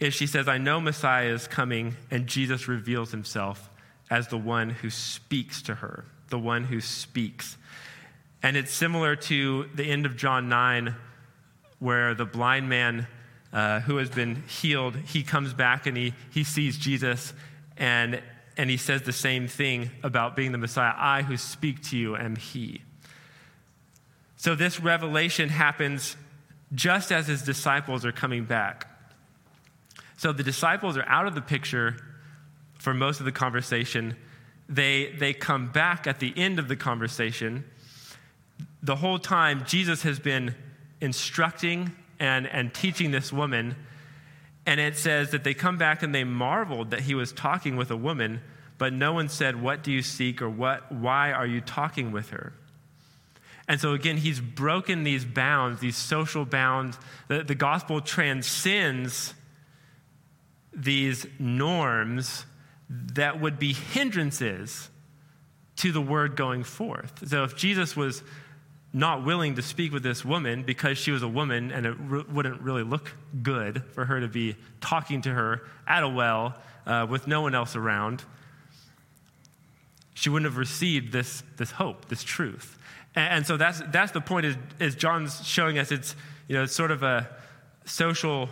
is 0.00 0.14
she 0.14 0.26
says, 0.26 0.48
I 0.48 0.56
know 0.56 0.80
Messiah 0.80 1.28
is 1.28 1.46
coming, 1.46 1.96
and 2.10 2.26
Jesus 2.26 2.66
reveals 2.66 3.10
himself 3.10 3.68
as 4.08 4.28
the 4.28 4.38
one 4.38 4.70
who 4.70 4.88
speaks 4.88 5.60
to 5.62 5.74
her, 5.74 6.06
the 6.30 6.38
one 6.38 6.64
who 6.64 6.80
speaks. 6.80 7.58
And 8.42 8.56
it's 8.56 8.72
similar 8.72 9.14
to 9.14 9.68
the 9.74 9.84
end 9.84 10.06
of 10.06 10.16
John 10.16 10.48
9, 10.48 10.94
where 11.78 12.14
the 12.14 12.24
blind 12.24 12.70
man 12.70 13.06
uh, 13.52 13.80
who 13.80 13.98
has 13.98 14.08
been 14.08 14.44
healed, 14.46 14.96
he 14.96 15.22
comes 15.22 15.52
back 15.52 15.86
and 15.86 15.94
he, 15.94 16.14
he 16.30 16.42
sees 16.42 16.78
Jesus 16.78 17.34
and, 17.76 18.22
and 18.58 18.68
he 18.68 18.76
says 18.76 19.02
the 19.02 19.12
same 19.12 19.46
thing 19.46 19.90
about 20.02 20.34
being 20.34 20.50
the 20.50 20.58
Messiah. 20.58 20.92
I 20.96 21.22
who 21.22 21.36
speak 21.36 21.82
to 21.84 21.96
you 21.96 22.16
am 22.16 22.34
he. 22.34 22.82
So 24.36 24.56
this 24.56 24.80
revelation 24.80 25.48
happens 25.48 26.16
just 26.74 27.12
as 27.12 27.28
his 27.28 27.42
disciples 27.42 28.04
are 28.04 28.12
coming 28.12 28.44
back. 28.44 28.86
So 30.16 30.32
the 30.32 30.42
disciples 30.42 30.96
are 30.96 31.06
out 31.06 31.28
of 31.28 31.36
the 31.36 31.40
picture 31.40 31.96
for 32.78 32.92
most 32.92 33.20
of 33.20 33.26
the 33.26 33.32
conversation. 33.32 34.16
They, 34.68 35.12
they 35.18 35.32
come 35.32 35.70
back 35.70 36.08
at 36.08 36.18
the 36.18 36.34
end 36.36 36.58
of 36.58 36.66
the 36.66 36.76
conversation. 36.76 37.64
The 38.82 38.96
whole 38.96 39.20
time, 39.20 39.64
Jesus 39.66 40.02
has 40.02 40.18
been 40.18 40.54
instructing 41.00 41.92
and, 42.18 42.46
and 42.48 42.74
teaching 42.74 43.12
this 43.12 43.32
woman. 43.32 43.76
And 44.68 44.80
it 44.80 44.98
says 44.98 45.30
that 45.30 45.44
they 45.44 45.54
come 45.54 45.78
back 45.78 46.02
and 46.02 46.14
they 46.14 46.24
marveled 46.24 46.90
that 46.90 47.00
he 47.00 47.14
was 47.14 47.32
talking 47.32 47.76
with 47.76 47.90
a 47.90 47.96
woman, 47.96 48.42
but 48.76 48.92
no 48.92 49.14
one 49.14 49.30
said, 49.30 49.62
What 49.62 49.82
do 49.82 49.90
you 49.90 50.02
seek 50.02 50.42
or 50.42 50.50
what, 50.50 50.92
why 50.92 51.32
are 51.32 51.46
you 51.46 51.62
talking 51.62 52.12
with 52.12 52.28
her? 52.28 52.52
And 53.66 53.80
so, 53.80 53.94
again, 53.94 54.18
he's 54.18 54.40
broken 54.40 55.04
these 55.04 55.24
bounds, 55.24 55.80
these 55.80 55.96
social 55.96 56.44
bounds. 56.44 56.98
The, 57.28 57.42
the 57.42 57.54
gospel 57.54 58.02
transcends 58.02 59.32
these 60.74 61.26
norms 61.38 62.44
that 62.90 63.40
would 63.40 63.58
be 63.58 63.72
hindrances 63.72 64.90
to 65.76 65.92
the 65.92 66.02
word 66.02 66.36
going 66.36 66.62
forth. 66.62 67.26
So, 67.26 67.42
if 67.42 67.56
Jesus 67.56 67.96
was 67.96 68.22
not 68.92 69.24
willing 69.24 69.56
to 69.56 69.62
speak 69.62 69.92
with 69.92 70.02
this 70.02 70.24
woman 70.24 70.62
because 70.62 70.96
she 70.96 71.10
was 71.10 71.22
a 71.22 71.28
woman 71.28 71.70
and 71.70 71.86
it 71.86 71.94
re- 72.00 72.24
wouldn't 72.28 72.60
really 72.62 72.82
look 72.82 73.12
good 73.42 73.82
for 73.92 74.06
her 74.06 74.20
to 74.20 74.28
be 74.28 74.56
talking 74.80 75.20
to 75.22 75.30
her 75.30 75.62
at 75.86 76.02
a 76.02 76.08
well 76.08 76.54
uh, 76.86 77.06
with 77.08 77.26
no 77.26 77.42
one 77.42 77.54
else 77.54 77.76
around, 77.76 78.24
she 80.14 80.30
wouldn't 80.30 80.50
have 80.50 80.56
received 80.56 81.12
this, 81.12 81.42
this 81.58 81.70
hope, 81.70 82.08
this 82.08 82.24
truth. 82.24 82.78
And, 83.14 83.34
and 83.34 83.46
so 83.46 83.56
that's, 83.56 83.80
that's 83.92 84.12
the 84.12 84.22
point 84.22 84.46
is, 84.46 84.56
is 84.80 84.94
John's 84.94 85.46
showing 85.46 85.78
us 85.78 85.92
it's, 85.92 86.16
you 86.48 86.56
know, 86.56 86.64
it's 86.64 86.74
sort 86.74 86.90
of 86.90 87.02
a 87.02 87.28
social 87.84 88.48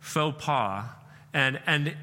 faux 0.00 0.44
pas. 0.44 0.84
And, 1.32 1.60
and 1.66 1.96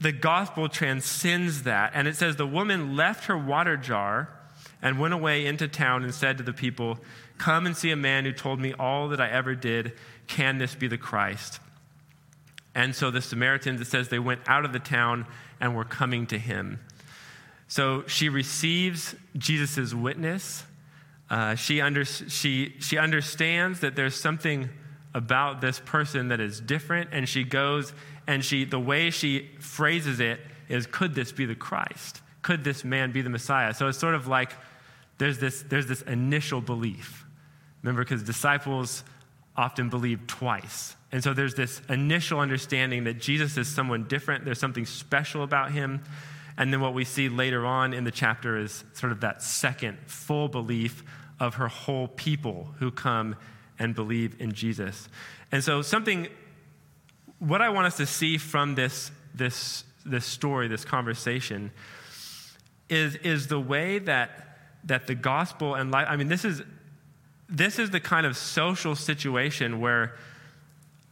the 0.00 0.12
gospel 0.12 0.68
transcends 0.68 1.62
that. 1.62 1.92
And 1.94 2.08
it 2.08 2.16
says 2.16 2.36
the 2.36 2.46
woman 2.46 2.96
left 2.96 3.26
her 3.26 3.38
water 3.38 3.76
jar 3.76 4.35
and 4.86 4.98
went 4.98 5.14
away 5.14 5.46
into 5.46 5.68
town 5.68 6.04
and 6.04 6.14
said 6.14 6.38
to 6.38 6.44
the 6.44 6.52
people, 6.52 6.98
Come 7.38 7.66
and 7.66 7.76
see 7.76 7.90
a 7.90 7.96
man 7.96 8.24
who 8.24 8.32
told 8.32 8.60
me 8.60 8.72
all 8.74 9.08
that 9.08 9.20
I 9.20 9.28
ever 9.28 9.54
did. 9.54 9.92
Can 10.26 10.58
this 10.58 10.74
be 10.74 10.88
the 10.88 10.98
Christ? 10.98 11.60
And 12.74 12.94
so 12.94 13.10
the 13.10 13.20
Samaritans, 13.20 13.80
it 13.80 13.86
says 13.86 14.08
they 14.08 14.18
went 14.18 14.40
out 14.46 14.64
of 14.64 14.72
the 14.72 14.78
town 14.78 15.26
and 15.60 15.74
were 15.74 15.84
coming 15.84 16.26
to 16.28 16.38
him. 16.38 16.80
So 17.68 18.04
she 18.06 18.28
receives 18.28 19.14
Jesus' 19.36 19.92
witness 19.92 20.64
uh, 21.28 21.56
she, 21.56 21.80
under, 21.80 22.04
she, 22.04 22.74
she 22.78 22.98
understands 22.98 23.80
that 23.80 23.96
there's 23.96 24.14
something 24.14 24.68
about 25.14 25.60
this 25.60 25.80
person 25.80 26.28
that 26.28 26.40
is 26.40 26.60
different, 26.60 27.10
and 27.12 27.28
she 27.28 27.42
goes 27.42 27.92
and 28.28 28.44
she, 28.44 28.64
the 28.64 28.78
way 28.78 29.10
she 29.10 29.48
phrases 29.60 30.20
it 30.20 30.40
is, 30.68 30.86
Could 30.86 31.14
this 31.14 31.32
be 31.32 31.46
the 31.46 31.54
Christ? 31.54 32.20
Could 32.42 32.64
this 32.64 32.84
man 32.84 33.12
be 33.12 33.22
the 33.22 33.30
Messiah? 33.30 33.74
So 33.74 33.88
it's 33.88 33.98
sort 33.98 34.14
of 34.14 34.26
like 34.26 34.52
there's 35.18 35.38
this, 35.38 35.62
there's 35.62 35.86
this 35.86 36.02
initial 36.02 36.60
belief. 36.60 37.24
Remember, 37.82 38.02
because 38.02 38.22
disciples 38.22 39.04
often 39.56 39.88
believe 39.88 40.26
twice. 40.26 40.96
And 41.12 41.22
so 41.22 41.32
there's 41.32 41.54
this 41.54 41.80
initial 41.88 42.40
understanding 42.40 43.04
that 43.04 43.20
Jesus 43.20 43.56
is 43.56 43.68
someone 43.68 44.04
different, 44.04 44.44
there's 44.44 44.60
something 44.60 44.86
special 44.86 45.42
about 45.42 45.72
him. 45.72 46.02
And 46.58 46.72
then 46.72 46.80
what 46.80 46.94
we 46.94 47.04
see 47.04 47.28
later 47.28 47.64
on 47.64 47.92
in 47.92 48.04
the 48.04 48.10
chapter 48.10 48.58
is 48.58 48.84
sort 48.94 49.12
of 49.12 49.20
that 49.20 49.42
second 49.42 49.98
full 50.06 50.48
belief 50.48 51.04
of 51.38 51.54
her 51.54 51.68
whole 51.68 52.08
people 52.08 52.74
who 52.78 52.90
come 52.90 53.36
and 53.78 53.94
believe 53.94 54.40
in 54.40 54.52
Jesus. 54.52 55.08
And 55.52 55.62
so, 55.62 55.82
something, 55.82 56.28
what 57.38 57.60
I 57.60 57.68
want 57.68 57.86
us 57.86 57.96
to 57.98 58.06
see 58.06 58.38
from 58.38 58.74
this, 58.74 59.10
this, 59.34 59.84
this 60.04 60.24
story, 60.24 60.66
this 60.66 60.84
conversation, 60.84 61.70
is, 62.88 63.16
is 63.16 63.48
the 63.48 63.60
way 63.60 63.98
that, 64.00 64.45
that 64.86 65.06
the 65.06 65.14
gospel 65.14 65.74
and 65.74 65.90
life, 65.90 66.06
I 66.08 66.16
mean, 66.16 66.28
this 66.28 66.44
is, 66.44 66.62
this 67.48 67.78
is 67.78 67.90
the 67.90 68.00
kind 68.00 68.26
of 68.26 68.36
social 68.36 68.94
situation 68.94 69.80
where 69.80 70.14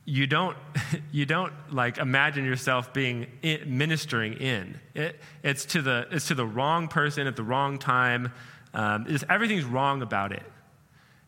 you 0.05 0.27
don't 0.27 0.57
you 1.13 1.27
don't 1.27 1.53
like 1.71 1.99
imagine 1.99 2.45
yourself 2.45 2.93
being 2.93 3.27
in, 3.43 3.79
ministering 3.79 4.35
in. 4.35 4.81
It, 4.95 5.21
it's 5.43 5.65
to 5.67 5.83
the 5.83 6.07
it's 6.11 6.29
to 6.29 6.35
the 6.35 6.47
wrong 6.47 6.89
person 6.89 7.27
at 7.27 7.37
the 7.37 7.43
wrong 7.43 7.79
time. 7.79 8.33
Um, 8.73 9.07
everything's 9.29 9.65
wrong 9.65 10.03
about 10.03 10.33
it. 10.33 10.43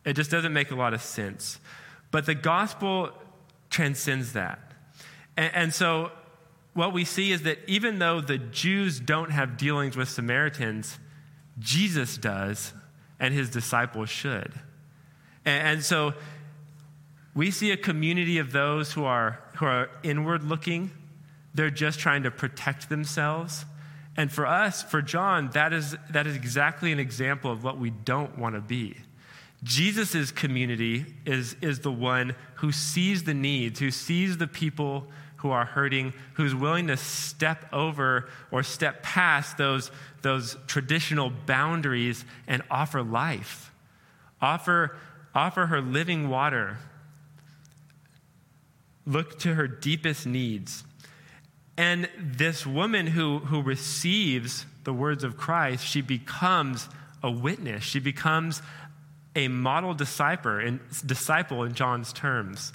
It 0.05 0.13
just 0.13 0.31
doesn't 0.31 0.53
make 0.53 0.71
a 0.71 0.75
lot 0.75 0.93
of 0.93 1.01
sense. 1.01 1.59
But 2.11 2.25
the 2.25 2.35
gospel 2.35 3.11
transcends 3.69 4.33
that. 4.33 4.59
And, 5.35 5.55
and 5.55 5.73
so 5.73 6.11
what 6.73 6.93
we 6.93 7.05
see 7.05 7.31
is 7.31 7.43
that 7.43 7.59
even 7.67 7.99
though 7.99 8.21
the 8.21 8.37
jews 8.37 8.99
don't 8.99 9.31
have 9.31 9.57
dealings 9.57 9.97
with 9.97 10.09
samaritans 10.09 10.99
jesus 11.59 12.17
does 12.17 12.73
and 13.19 13.33
his 13.33 13.49
disciples 13.49 14.09
should 14.09 14.53
and, 15.45 15.67
and 15.67 15.83
so 15.83 16.13
we 17.37 17.51
see 17.51 17.69
a 17.69 17.77
community 17.77 18.39
of 18.39 18.51
those 18.51 18.91
who 18.93 19.05
are, 19.05 19.39
who 19.57 19.65
are 19.67 19.91
inward 20.01 20.43
looking. 20.43 20.89
They're 21.53 21.69
just 21.69 21.99
trying 21.99 22.23
to 22.23 22.31
protect 22.31 22.89
themselves. 22.89 23.63
And 24.17 24.31
for 24.31 24.47
us, 24.47 24.81
for 24.81 25.03
John, 25.03 25.51
that 25.51 25.71
is, 25.71 25.95
that 26.09 26.25
is 26.25 26.35
exactly 26.35 26.91
an 26.91 26.99
example 26.99 27.51
of 27.51 27.63
what 27.63 27.77
we 27.77 27.91
don't 27.91 28.39
want 28.39 28.55
to 28.55 28.61
be. 28.61 28.97
Jesus' 29.63 30.31
community 30.31 31.05
is, 31.25 31.55
is 31.61 31.81
the 31.81 31.91
one 31.91 32.35
who 32.55 32.71
sees 32.71 33.23
the 33.23 33.35
needs, 33.35 33.79
who 33.79 33.91
sees 33.91 34.37
the 34.37 34.47
people 34.47 35.05
who 35.37 35.51
are 35.51 35.65
hurting, 35.65 36.13
who's 36.33 36.53
willing 36.53 36.87
to 36.87 36.97
step 36.97 37.65
over 37.71 38.29
or 38.51 38.63
step 38.63 39.03
past 39.03 39.57
those, 39.57 39.91
those 40.21 40.57
traditional 40.67 41.31
boundaries 41.45 42.25
and 42.47 42.61
offer 42.69 43.03
life. 43.03 43.71
Offer, 44.41 44.95
offer 45.33 45.67
her 45.67 45.81
living 45.81 46.29
water 46.29 46.77
look 49.07 49.39
to 49.39 49.55
her 49.55 49.67
deepest 49.67 50.27
needs. 50.27 50.83
And 51.77 52.09
this 52.19 52.65
woman 52.65 53.07
who, 53.07 53.39
who 53.39 53.61
receives 53.61 54.65
the 54.83 54.93
words 54.93 55.23
of 55.23 55.37
Christ, 55.37 55.85
she 55.85 56.01
becomes 56.01 56.89
a 57.23 57.31
witness. 57.31 57.83
She 57.83 57.99
becomes 57.99 58.61
a 59.35 59.47
model 59.47 59.93
disciple 59.93 60.57
in, 60.57 60.79
disciple 61.05 61.63
in 61.63 61.73
John's 61.73 62.11
terms. 62.11 62.73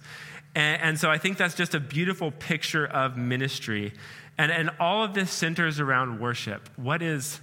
And, 0.54 0.82
and, 0.82 1.00
so 1.00 1.10
I 1.10 1.18
think 1.18 1.38
that's 1.38 1.54
just 1.54 1.74
a 1.74 1.80
beautiful 1.80 2.30
picture 2.30 2.86
of 2.86 3.16
ministry. 3.16 3.92
And, 4.36 4.52
and 4.52 4.70
all 4.78 5.04
of 5.04 5.14
this 5.14 5.30
centers 5.30 5.80
around 5.80 6.20
worship. 6.20 6.68
What 6.76 7.02
is, 7.02 7.40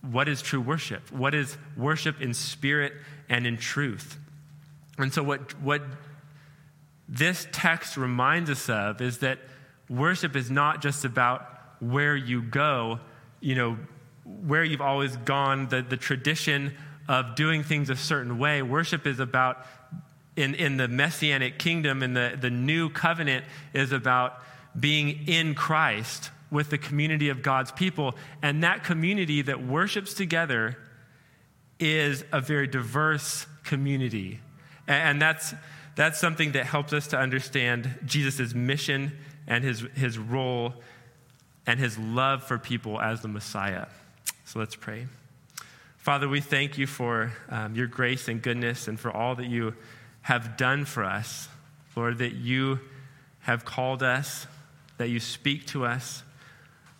what 0.00 0.28
is 0.28 0.40
true 0.40 0.60
worship? 0.60 1.12
What 1.12 1.34
is 1.34 1.56
worship 1.76 2.20
in 2.20 2.32
spirit 2.34 2.94
and 3.28 3.46
in 3.46 3.58
truth? 3.58 4.18
And 4.96 5.12
so, 5.12 5.22
what, 5.22 5.60
what 5.60 5.82
this 7.08 7.46
text 7.52 7.96
reminds 7.96 8.50
us 8.50 8.68
of 8.68 9.00
is 9.00 9.18
that 9.18 9.38
worship 9.88 10.36
is 10.36 10.50
not 10.50 10.82
just 10.82 11.04
about 11.04 11.46
where 11.80 12.16
you 12.16 12.42
go, 12.42 13.00
you 13.40 13.54
know, 13.54 13.78
where 14.24 14.64
you've 14.64 14.80
always 14.80 15.16
gone, 15.18 15.68
the, 15.68 15.82
the 15.82 15.96
tradition 15.96 16.76
of 17.08 17.34
doing 17.34 17.62
things 17.62 17.88
a 17.88 17.96
certain 17.96 18.38
way. 18.38 18.60
Worship 18.60 19.06
is 19.06 19.20
about, 19.20 19.64
in, 20.38 20.54
in 20.54 20.76
the 20.76 20.86
messianic 20.86 21.58
kingdom, 21.58 22.02
and 22.02 22.16
the, 22.16 22.38
the 22.40 22.50
new 22.50 22.88
covenant, 22.88 23.44
is 23.74 23.90
about 23.90 24.40
being 24.78 25.26
in 25.26 25.54
Christ 25.54 26.30
with 26.50 26.70
the 26.70 26.78
community 26.78 27.28
of 27.28 27.42
God's 27.42 27.72
people. 27.72 28.14
And 28.40 28.62
that 28.62 28.84
community 28.84 29.42
that 29.42 29.66
worships 29.66 30.14
together 30.14 30.78
is 31.80 32.24
a 32.32 32.40
very 32.40 32.68
diverse 32.68 33.46
community. 33.64 34.40
And, 34.86 35.20
that's 35.20 35.54
that's 35.96 36.20
something 36.20 36.52
that 36.52 36.64
helps 36.64 36.92
us 36.92 37.08
to 37.08 37.18
understand 37.18 37.98
Jesus' 38.04 38.54
mission 38.54 39.18
and 39.48 39.64
his, 39.64 39.80
his 39.96 40.16
role 40.16 40.74
and 41.66 41.80
his 41.80 41.98
love 41.98 42.44
for 42.44 42.56
people 42.56 43.00
as 43.00 43.20
the 43.20 43.28
Messiah. 43.28 43.86
So 44.44 44.60
let's 44.60 44.76
pray. 44.76 45.08
Father, 45.96 46.28
we 46.28 46.40
thank 46.40 46.78
you 46.78 46.86
for 46.86 47.32
um, 47.50 47.74
your 47.74 47.88
grace 47.88 48.28
and 48.28 48.40
goodness 48.40 48.86
and 48.86 48.98
for 48.98 49.10
all 49.10 49.34
that 49.34 49.46
you 49.46 49.74
have 50.28 50.58
done 50.58 50.84
for 50.84 51.04
us. 51.04 51.48
Lord, 51.96 52.18
that 52.18 52.34
you 52.34 52.80
have 53.40 53.64
called 53.64 54.02
us, 54.02 54.46
that 54.98 55.08
you 55.08 55.20
speak 55.20 55.66
to 55.68 55.86
us. 55.86 56.22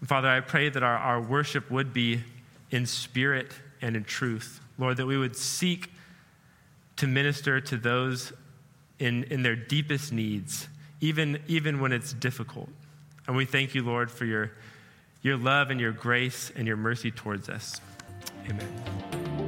Father, 0.02 0.28
I 0.28 0.40
pray 0.40 0.70
that 0.70 0.82
our, 0.82 0.96
our 0.96 1.20
worship 1.20 1.70
would 1.70 1.92
be 1.92 2.24
in 2.70 2.86
spirit 2.86 3.52
and 3.82 3.96
in 3.96 4.04
truth. 4.04 4.62
Lord, 4.78 4.96
that 4.96 5.04
we 5.04 5.18
would 5.18 5.36
seek 5.36 5.92
to 6.96 7.06
minister 7.06 7.60
to 7.60 7.76
those 7.76 8.32
in, 8.98 9.24
in 9.24 9.42
their 9.42 9.56
deepest 9.56 10.10
needs, 10.10 10.66
even, 11.02 11.38
even 11.48 11.80
when 11.80 11.92
it's 11.92 12.14
difficult. 12.14 12.70
And 13.26 13.36
we 13.36 13.44
thank 13.44 13.74
you, 13.74 13.82
Lord, 13.82 14.10
for 14.10 14.24
your, 14.24 14.52
your 15.20 15.36
love 15.36 15.68
and 15.68 15.78
your 15.78 15.92
grace 15.92 16.50
and 16.56 16.66
your 16.66 16.78
mercy 16.78 17.10
towards 17.10 17.50
us. 17.50 17.78
Amen. 18.48 19.47